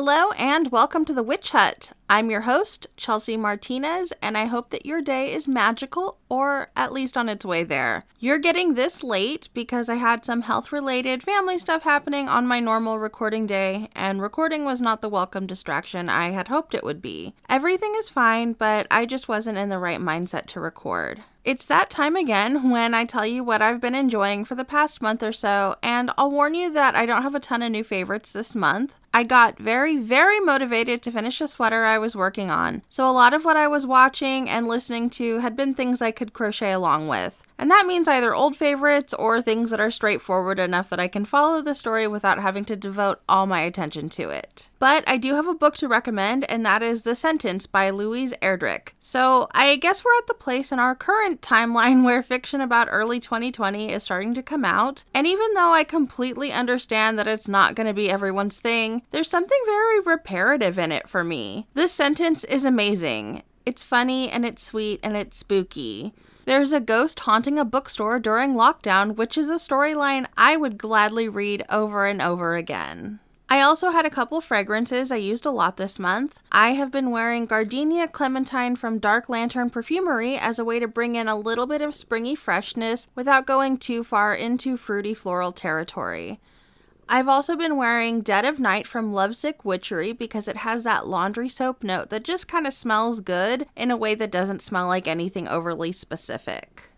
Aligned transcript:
Hello 0.00 0.30
and 0.38 0.70
welcome 0.70 1.04
to 1.06 1.12
the 1.12 1.24
Witch 1.24 1.50
Hut. 1.50 1.90
I'm 2.08 2.30
your 2.30 2.42
host, 2.42 2.86
Chelsea 2.96 3.36
Martinez, 3.36 4.12
and 4.22 4.38
I 4.38 4.44
hope 4.44 4.70
that 4.70 4.86
your 4.86 5.02
day 5.02 5.32
is 5.32 5.48
magical 5.48 6.18
or 6.28 6.70
at 6.76 6.92
least 6.92 7.16
on 7.16 7.28
its 7.28 7.44
way 7.44 7.64
there. 7.64 8.04
You're 8.20 8.38
getting 8.38 8.74
this 8.74 9.02
late 9.02 9.48
because 9.54 9.88
I 9.88 9.96
had 9.96 10.24
some 10.24 10.42
health 10.42 10.70
related 10.70 11.24
family 11.24 11.58
stuff 11.58 11.82
happening 11.82 12.28
on 12.28 12.46
my 12.46 12.60
normal 12.60 13.00
recording 13.00 13.44
day, 13.44 13.88
and 13.96 14.22
recording 14.22 14.64
was 14.64 14.80
not 14.80 15.00
the 15.00 15.08
welcome 15.08 15.48
distraction 15.48 16.08
I 16.08 16.30
had 16.30 16.46
hoped 16.46 16.76
it 16.76 16.84
would 16.84 17.02
be. 17.02 17.34
Everything 17.48 17.96
is 17.98 18.08
fine, 18.08 18.52
but 18.52 18.86
I 18.92 19.04
just 19.04 19.26
wasn't 19.26 19.58
in 19.58 19.68
the 19.68 19.80
right 19.80 19.98
mindset 19.98 20.46
to 20.46 20.60
record. 20.60 21.24
It's 21.44 21.66
that 21.66 21.88
time 21.88 22.16
again 22.16 22.70
when 22.70 22.92
I 22.92 23.04
tell 23.04 23.24
you 23.24 23.42
what 23.42 23.62
I've 23.62 23.80
been 23.80 23.94
enjoying 23.94 24.44
for 24.44 24.54
the 24.54 24.64
past 24.64 25.00
month 25.00 25.22
or 25.22 25.32
so, 25.32 25.76
and 25.82 26.10
I'll 26.18 26.30
warn 26.30 26.54
you 26.54 26.70
that 26.72 26.94
I 26.94 27.06
don't 27.06 27.22
have 27.22 27.34
a 27.34 27.40
ton 27.40 27.62
of 27.62 27.70
new 27.70 27.84
favorites 27.84 28.32
this 28.32 28.54
month. 28.54 28.96
I 29.14 29.22
got 29.22 29.58
very, 29.58 29.96
very 29.96 30.40
motivated 30.40 31.00
to 31.02 31.12
finish 31.12 31.40
a 31.40 31.48
sweater 31.48 31.84
I 31.84 31.96
was 31.96 32.14
working 32.14 32.50
on, 32.50 32.82
so 32.88 33.08
a 33.08 33.12
lot 33.12 33.32
of 33.32 33.44
what 33.44 33.56
I 33.56 33.66
was 33.66 33.86
watching 33.86 34.48
and 34.48 34.68
listening 34.68 35.08
to 35.10 35.38
had 35.38 35.56
been 35.56 35.74
things 35.74 36.02
I 36.02 36.10
could 36.10 36.34
crochet 36.34 36.72
along 36.72 37.08
with. 37.08 37.42
And 37.58 37.70
that 37.70 37.86
means 37.86 38.06
either 38.06 38.34
old 38.34 38.56
favorites 38.56 39.12
or 39.12 39.42
things 39.42 39.70
that 39.70 39.80
are 39.80 39.90
straightforward 39.90 40.60
enough 40.60 40.88
that 40.90 41.00
I 41.00 41.08
can 41.08 41.24
follow 41.24 41.60
the 41.60 41.74
story 41.74 42.06
without 42.06 42.40
having 42.40 42.64
to 42.66 42.76
devote 42.76 43.20
all 43.28 43.46
my 43.46 43.62
attention 43.62 44.08
to 44.10 44.30
it. 44.30 44.68
But 44.78 45.02
I 45.08 45.16
do 45.16 45.34
have 45.34 45.48
a 45.48 45.54
book 45.54 45.74
to 45.76 45.88
recommend, 45.88 46.48
and 46.48 46.64
that 46.64 46.82
is 46.82 47.02
The 47.02 47.16
Sentence 47.16 47.66
by 47.66 47.90
Louise 47.90 48.32
Erdrich. 48.40 48.90
So 49.00 49.48
I 49.52 49.74
guess 49.74 50.04
we're 50.04 50.16
at 50.18 50.28
the 50.28 50.34
place 50.34 50.70
in 50.70 50.78
our 50.78 50.94
current 50.94 51.40
timeline 51.40 52.04
where 52.04 52.22
fiction 52.22 52.60
about 52.60 52.88
early 52.90 53.18
2020 53.18 53.92
is 53.92 54.04
starting 54.04 54.34
to 54.34 54.42
come 54.42 54.64
out. 54.64 55.02
And 55.12 55.26
even 55.26 55.54
though 55.54 55.72
I 55.72 55.82
completely 55.82 56.52
understand 56.52 57.18
that 57.18 57.26
it's 57.26 57.48
not 57.48 57.74
going 57.74 57.88
to 57.88 57.94
be 57.94 58.08
everyone's 58.08 58.58
thing, 58.58 59.02
there's 59.10 59.28
something 59.28 59.58
very 59.66 60.00
reparative 60.00 60.78
in 60.78 60.92
it 60.92 61.08
for 61.08 61.24
me. 61.24 61.66
This 61.74 61.92
sentence 61.92 62.44
is 62.44 62.64
amazing. 62.64 63.42
It's 63.66 63.82
funny 63.82 64.30
and 64.30 64.46
it's 64.46 64.62
sweet 64.62 65.00
and 65.02 65.16
it's 65.16 65.36
spooky. 65.36 66.14
There's 66.48 66.72
a 66.72 66.80
ghost 66.80 67.20
haunting 67.20 67.58
a 67.58 67.64
bookstore 67.66 68.18
during 68.18 68.54
lockdown, 68.54 69.16
which 69.16 69.36
is 69.36 69.50
a 69.50 69.56
storyline 69.56 70.24
I 70.34 70.56
would 70.56 70.78
gladly 70.78 71.28
read 71.28 71.62
over 71.68 72.06
and 72.06 72.22
over 72.22 72.56
again. 72.56 73.20
I 73.50 73.60
also 73.60 73.90
had 73.90 74.06
a 74.06 74.10
couple 74.10 74.40
fragrances 74.40 75.12
I 75.12 75.16
used 75.16 75.44
a 75.44 75.50
lot 75.50 75.76
this 75.76 75.98
month. 75.98 76.40
I 76.50 76.70
have 76.70 76.90
been 76.90 77.10
wearing 77.10 77.44
Gardenia 77.44 78.08
Clementine 78.08 78.76
from 78.76 78.98
Dark 78.98 79.28
Lantern 79.28 79.68
Perfumery 79.68 80.38
as 80.38 80.58
a 80.58 80.64
way 80.64 80.78
to 80.78 80.88
bring 80.88 81.16
in 81.16 81.28
a 81.28 81.36
little 81.36 81.66
bit 81.66 81.82
of 81.82 81.94
springy 81.94 82.34
freshness 82.34 83.08
without 83.14 83.44
going 83.44 83.76
too 83.76 84.02
far 84.02 84.32
into 84.32 84.78
fruity 84.78 85.12
floral 85.12 85.52
territory. 85.52 86.40
I've 87.10 87.28
also 87.28 87.56
been 87.56 87.78
wearing 87.78 88.20
Dead 88.20 88.44
of 88.44 88.60
Night 88.60 88.86
from 88.86 89.14
Lovesick 89.14 89.64
Witchery 89.64 90.12
because 90.12 90.46
it 90.46 90.58
has 90.58 90.84
that 90.84 91.06
laundry 91.06 91.48
soap 91.48 91.82
note 91.82 92.10
that 92.10 92.22
just 92.22 92.46
kind 92.46 92.66
of 92.66 92.74
smells 92.74 93.20
good 93.20 93.66
in 93.74 93.90
a 93.90 93.96
way 93.96 94.14
that 94.14 94.30
doesn't 94.30 94.60
smell 94.60 94.88
like 94.88 95.08
anything 95.08 95.48
overly 95.48 95.90
specific. 95.90 96.90